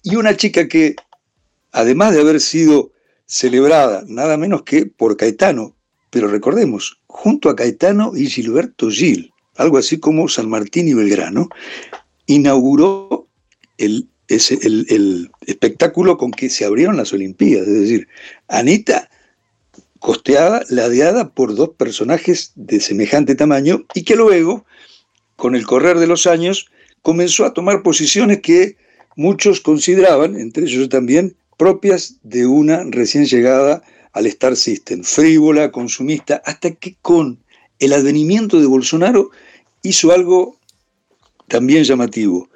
y 0.03 0.17
una 0.17 0.35
chica 0.37 0.67
que, 0.67 0.97
además 1.73 2.15
de 2.15 2.21
haber 2.21 2.41
sido 2.41 2.91
celebrada 3.27 4.03
nada 4.07 4.39
menos 4.39 4.63
que 4.63 4.87
por 4.87 5.17
Caetano, 5.19 5.77
pero 6.11 6.29
recordemos, 6.29 7.01
junto 7.07 7.51
a 7.51 7.57
Caetano 7.57 8.13
y 8.17 8.27
Gilberto 8.27 8.91
Gil, 8.91 9.33
algo 9.57 9.77
así 9.77 10.01
como 10.01 10.29
San 10.29 10.49
Martín 10.49 10.89
y 10.89 10.95
Belgrano, 10.95 11.51
inauguró 12.27 13.29
el, 13.77 14.09
el 14.29 15.31
espectáculo 15.47 16.17
con 16.17 16.31
que 16.31 16.49
se 16.49 16.65
abrieron 16.65 16.97
las 16.97 17.13
Olimpiadas. 17.13 17.69
Es 17.69 17.81
decir, 17.81 18.09
Anita 18.49 19.11
costeada, 20.07 20.65
ladeada 20.69 21.31
por 21.31 21.57
dos 21.57 21.71
personajes 21.71 22.53
de 22.55 22.79
semejante 22.79 23.35
tamaño 23.35 23.87
y 23.93 24.05
que 24.05 24.15
luego, 24.15 24.65
con 25.35 25.57
el 25.57 25.67
correr 25.67 25.99
de 25.99 26.07
los 26.07 26.29
años, 26.29 26.71
comenzó 27.03 27.45
a 27.45 27.53
tomar 27.53 27.83
posiciones 27.83 28.41
que 28.41 28.77
muchos 29.17 29.61
consideraban, 29.61 30.39
entre 30.39 30.63
ellos 30.63 30.89
también, 30.91 31.35
propias 31.57 32.21
de 32.23 32.47
una 32.47 32.85
recién 32.85 33.25
llegada 33.25 33.83
al 34.13 34.27
Star 34.27 34.55
System, 34.55 35.03
frívola, 35.03 35.73
consumista, 35.73 36.41
hasta 36.45 36.71
que 36.71 36.95
con 37.03 37.41
el 37.81 37.93
advenimiento 37.93 38.61
de 38.61 38.67
Bolsonaro 38.67 39.31
hizo 39.83 40.13
algo 40.13 40.57
también 41.49 41.83
llamativo. 41.83 42.49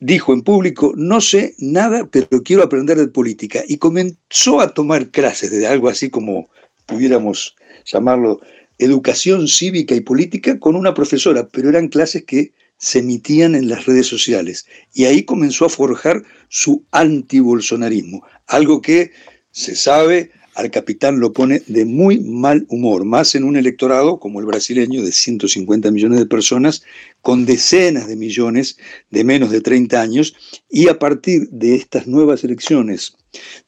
Dijo 0.00 0.34
en 0.34 0.42
público, 0.42 0.92
no 0.96 1.22
sé 1.22 1.54
nada, 1.56 2.06
pero 2.10 2.42
quiero 2.42 2.62
aprender 2.62 2.98
de 2.98 3.08
política. 3.08 3.62
Y 3.66 3.78
comenzó 3.78 4.60
a 4.60 4.74
tomar 4.74 5.08
clases 5.08 5.50
de 5.50 5.66
algo 5.66 5.88
así 5.88 6.10
como 6.10 6.50
pudiéramos 6.90 7.54
llamarlo, 7.86 8.40
educación 8.78 9.46
cívica 9.46 9.94
y 9.94 10.00
política 10.00 10.58
con 10.58 10.74
una 10.74 10.92
profesora, 10.92 11.48
pero 11.48 11.68
eran 11.68 11.88
clases 11.88 12.24
que 12.24 12.52
se 12.78 13.00
emitían 13.00 13.54
en 13.54 13.68
las 13.68 13.86
redes 13.86 14.06
sociales. 14.06 14.66
Y 14.94 15.04
ahí 15.04 15.22
comenzó 15.22 15.66
a 15.66 15.70
forjar 15.70 16.22
su 16.48 16.82
antibolsonarismo, 16.90 18.24
algo 18.46 18.80
que 18.80 19.12
se 19.52 19.76
sabe 19.76 20.30
al 20.54 20.70
capitán 20.70 21.20
lo 21.20 21.32
pone 21.32 21.62
de 21.68 21.84
muy 21.84 22.18
mal 22.20 22.66
humor, 22.68 23.04
más 23.04 23.34
en 23.34 23.44
un 23.44 23.56
electorado 23.56 24.18
como 24.18 24.40
el 24.40 24.46
brasileño 24.46 25.02
de 25.02 25.12
150 25.12 25.90
millones 25.90 26.18
de 26.18 26.26
personas, 26.26 26.82
con 27.22 27.46
decenas 27.46 28.08
de 28.08 28.16
millones 28.16 28.76
de 29.10 29.24
menos 29.24 29.50
de 29.50 29.60
30 29.60 30.00
años, 30.00 30.34
y 30.68 30.88
a 30.88 30.98
partir 30.98 31.48
de 31.50 31.76
estas 31.76 32.06
nuevas 32.06 32.44
elecciones 32.44 33.16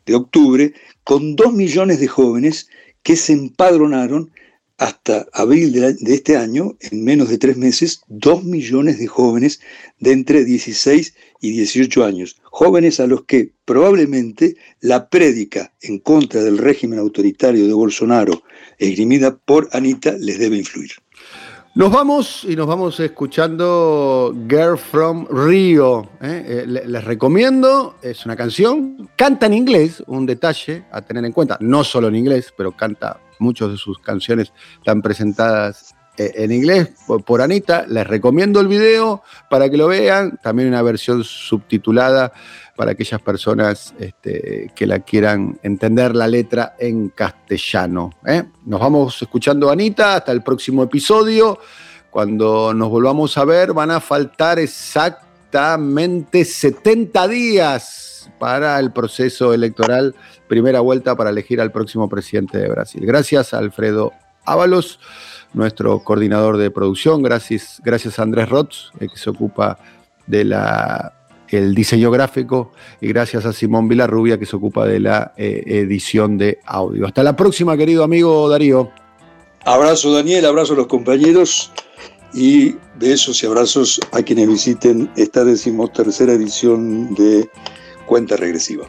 de 0.06 0.14
octubre, 0.14 0.74
con 1.04 1.36
2 1.36 1.52
millones 1.54 2.00
de 2.00 2.08
jóvenes 2.08 2.68
que 3.02 3.16
se 3.16 3.32
empadronaron 3.32 4.30
hasta 4.78 5.26
abril 5.32 5.72
de, 5.72 6.14
este 6.14 6.36
año, 6.36 6.76
en 6.80 7.04
menos 7.04 7.28
de 7.28 7.38
tres 7.38 7.56
meses, 7.56 8.02
dos 8.08 8.42
millones 8.42 8.98
de 8.98 9.06
jóvenes 9.06 9.60
de 10.00 10.12
entre 10.12 10.44
16 10.44 11.14
y 11.40 11.52
18 11.52 12.04
años. 12.04 12.36
Jóvenes 12.44 12.98
a 12.98 13.06
los 13.06 13.24
que 13.24 13.52
probablemente 13.64 14.56
la 14.80 15.08
prédica 15.08 15.72
en 15.82 15.98
contra 15.98 16.42
del 16.42 16.58
régimen 16.58 16.98
autoritario 16.98 17.66
de 17.66 17.72
Bolsonaro, 17.72 18.42
esgrimida 18.78 19.36
por 19.36 19.68
Anita, 19.72 20.16
les 20.18 20.38
debe 20.38 20.56
influir. 20.56 20.90
Nos 21.74 21.90
vamos 21.90 22.44
y 22.44 22.54
nos 22.54 22.66
vamos 22.66 23.00
escuchando 23.00 24.34
Girl 24.46 24.76
from 24.76 25.26
Rio. 25.30 26.06
¿eh? 26.20 26.44
Eh, 26.46 26.66
les 26.66 27.02
recomiendo, 27.02 27.94
es 28.02 28.26
una 28.26 28.36
canción, 28.36 29.08
canta 29.16 29.46
en 29.46 29.54
inglés, 29.54 30.04
un 30.06 30.26
detalle 30.26 30.84
a 30.92 31.00
tener 31.00 31.24
en 31.24 31.32
cuenta, 31.32 31.56
no 31.60 31.82
solo 31.82 32.08
en 32.08 32.16
inglés, 32.16 32.52
pero 32.54 32.72
canta 32.72 33.20
muchas 33.38 33.70
de 33.70 33.78
sus 33.78 33.98
canciones 33.98 34.52
están 34.76 35.00
presentadas 35.00 35.91
en 36.16 36.52
inglés 36.52 36.90
por, 37.24 37.42
Anita. 37.42 37.86
Les 37.88 38.06
recomiendo 38.06 38.60
el 38.60 38.68
video 38.68 39.22
para 39.48 39.70
que 39.70 39.76
lo 39.76 39.88
vean, 39.88 40.38
también 40.42 40.68
una 40.68 40.82
versión 40.82 41.24
subtitulada 41.24 42.32
para 42.76 42.92
aquellas 42.92 43.20
personas 43.20 43.94
este, 43.98 44.70
que 44.74 44.86
la 44.86 45.00
quieran 45.00 45.58
entender 45.62 46.14
la 46.14 46.26
letra 46.26 46.74
en 46.78 47.10
castellano. 47.10 48.12
¿eh? 48.26 48.44
Nos 48.64 48.80
vamos 48.80 49.20
escuchando 49.20 49.70
Anita 49.70 50.16
hasta 50.16 50.32
el 50.32 50.42
próximo 50.42 50.82
episodio. 50.82 51.58
Cuando 52.10 52.74
nos 52.74 52.90
volvamos 52.90 53.38
a 53.38 53.44
ver 53.44 53.72
van 53.72 53.90
a 53.90 54.00
faltar 54.00 54.58
exactamente 54.58 56.44
70 56.44 57.28
días 57.28 58.30
para 58.38 58.78
el 58.78 58.92
proceso 58.92 59.54
electoral, 59.54 60.14
primera 60.48 60.80
vuelta 60.80 61.16
para 61.16 61.30
elegir 61.30 61.60
al 61.60 61.72
próximo 61.72 62.08
presidente 62.08 62.58
de 62.58 62.68
Brasil. 62.68 63.04
Gracias 63.06 63.54
Alfredo 63.54 64.12
Ábalos, 64.44 64.98
nuestro 65.54 66.00
coordinador 66.00 66.56
de 66.56 66.70
producción, 66.70 67.22
gracias, 67.22 67.80
gracias 67.84 68.18
a 68.18 68.22
Andrés 68.22 68.48
Rotz, 68.48 68.90
eh, 69.00 69.08
que 69.08 69.18
se 69.18 69.30
ocupa 69.30 69.78
de 70.26 70.44
la 70.44 71.14
el 71.48 71.74
diseño 71.74 72.10
gráfico 72.10 72.72
y 73.00 73.08
gracias 73.08 73.44
a 73.44 73.52
Simón 73.52 73.86
Vilarrubia 73.86 74.38
que 74.38 74.46
se 74.46 74.56
ocupa 74.56 74.86
de 74.86 75.00
la 75.00 75.34
eh, 75.36 75.62
edición 75.66 76.38
de 76.38 76.58
audio. 76.64 77.06
Hasta 77.06 77.22
la 77.22 77.36
próxima, 77.36 77.76
querido 77.76 78.04
amigo 78.04 78.48
Darío. 78.48 78.90
Abrazo 79.64 80.12
Daniel, 80.12 80.46
abrazo 80.46 80.72
a 80.72 80.76
los 80.76 80.86
compañeros 80.86 81.70
y 82.34 82.74
besos 82.98 83.42
y 83.42 83.46
abrazos 83.46 84.00
a 84.12 84.22
quienes 84.22 84.48
visiten 84.48 85.10
esta 85.16 85.44
decimotercera 85.44 86.32
edición 86.32 87.14
de 87.14 87.48
Cuenta 88.06 88.36
Regresiva. 88.36 88.86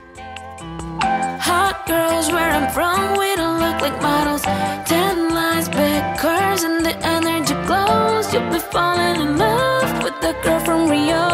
girl 10.44 10.60
from 10.60 10.90
Rio. 10.90 11.33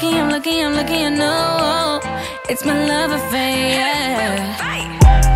Lucky, 0.00 0.16
I'm 0.16 0.30
lucky, 0.30 0.60
I'm 0.60 0.74
lucky, 0.74 1.04
I 1.04 1.08
know 1.08 2.00
it's 2.48 2.64
my 2.64 2.86
love 2.86 3.10
affair. 3.10 4.38
Hot 5.02 5.27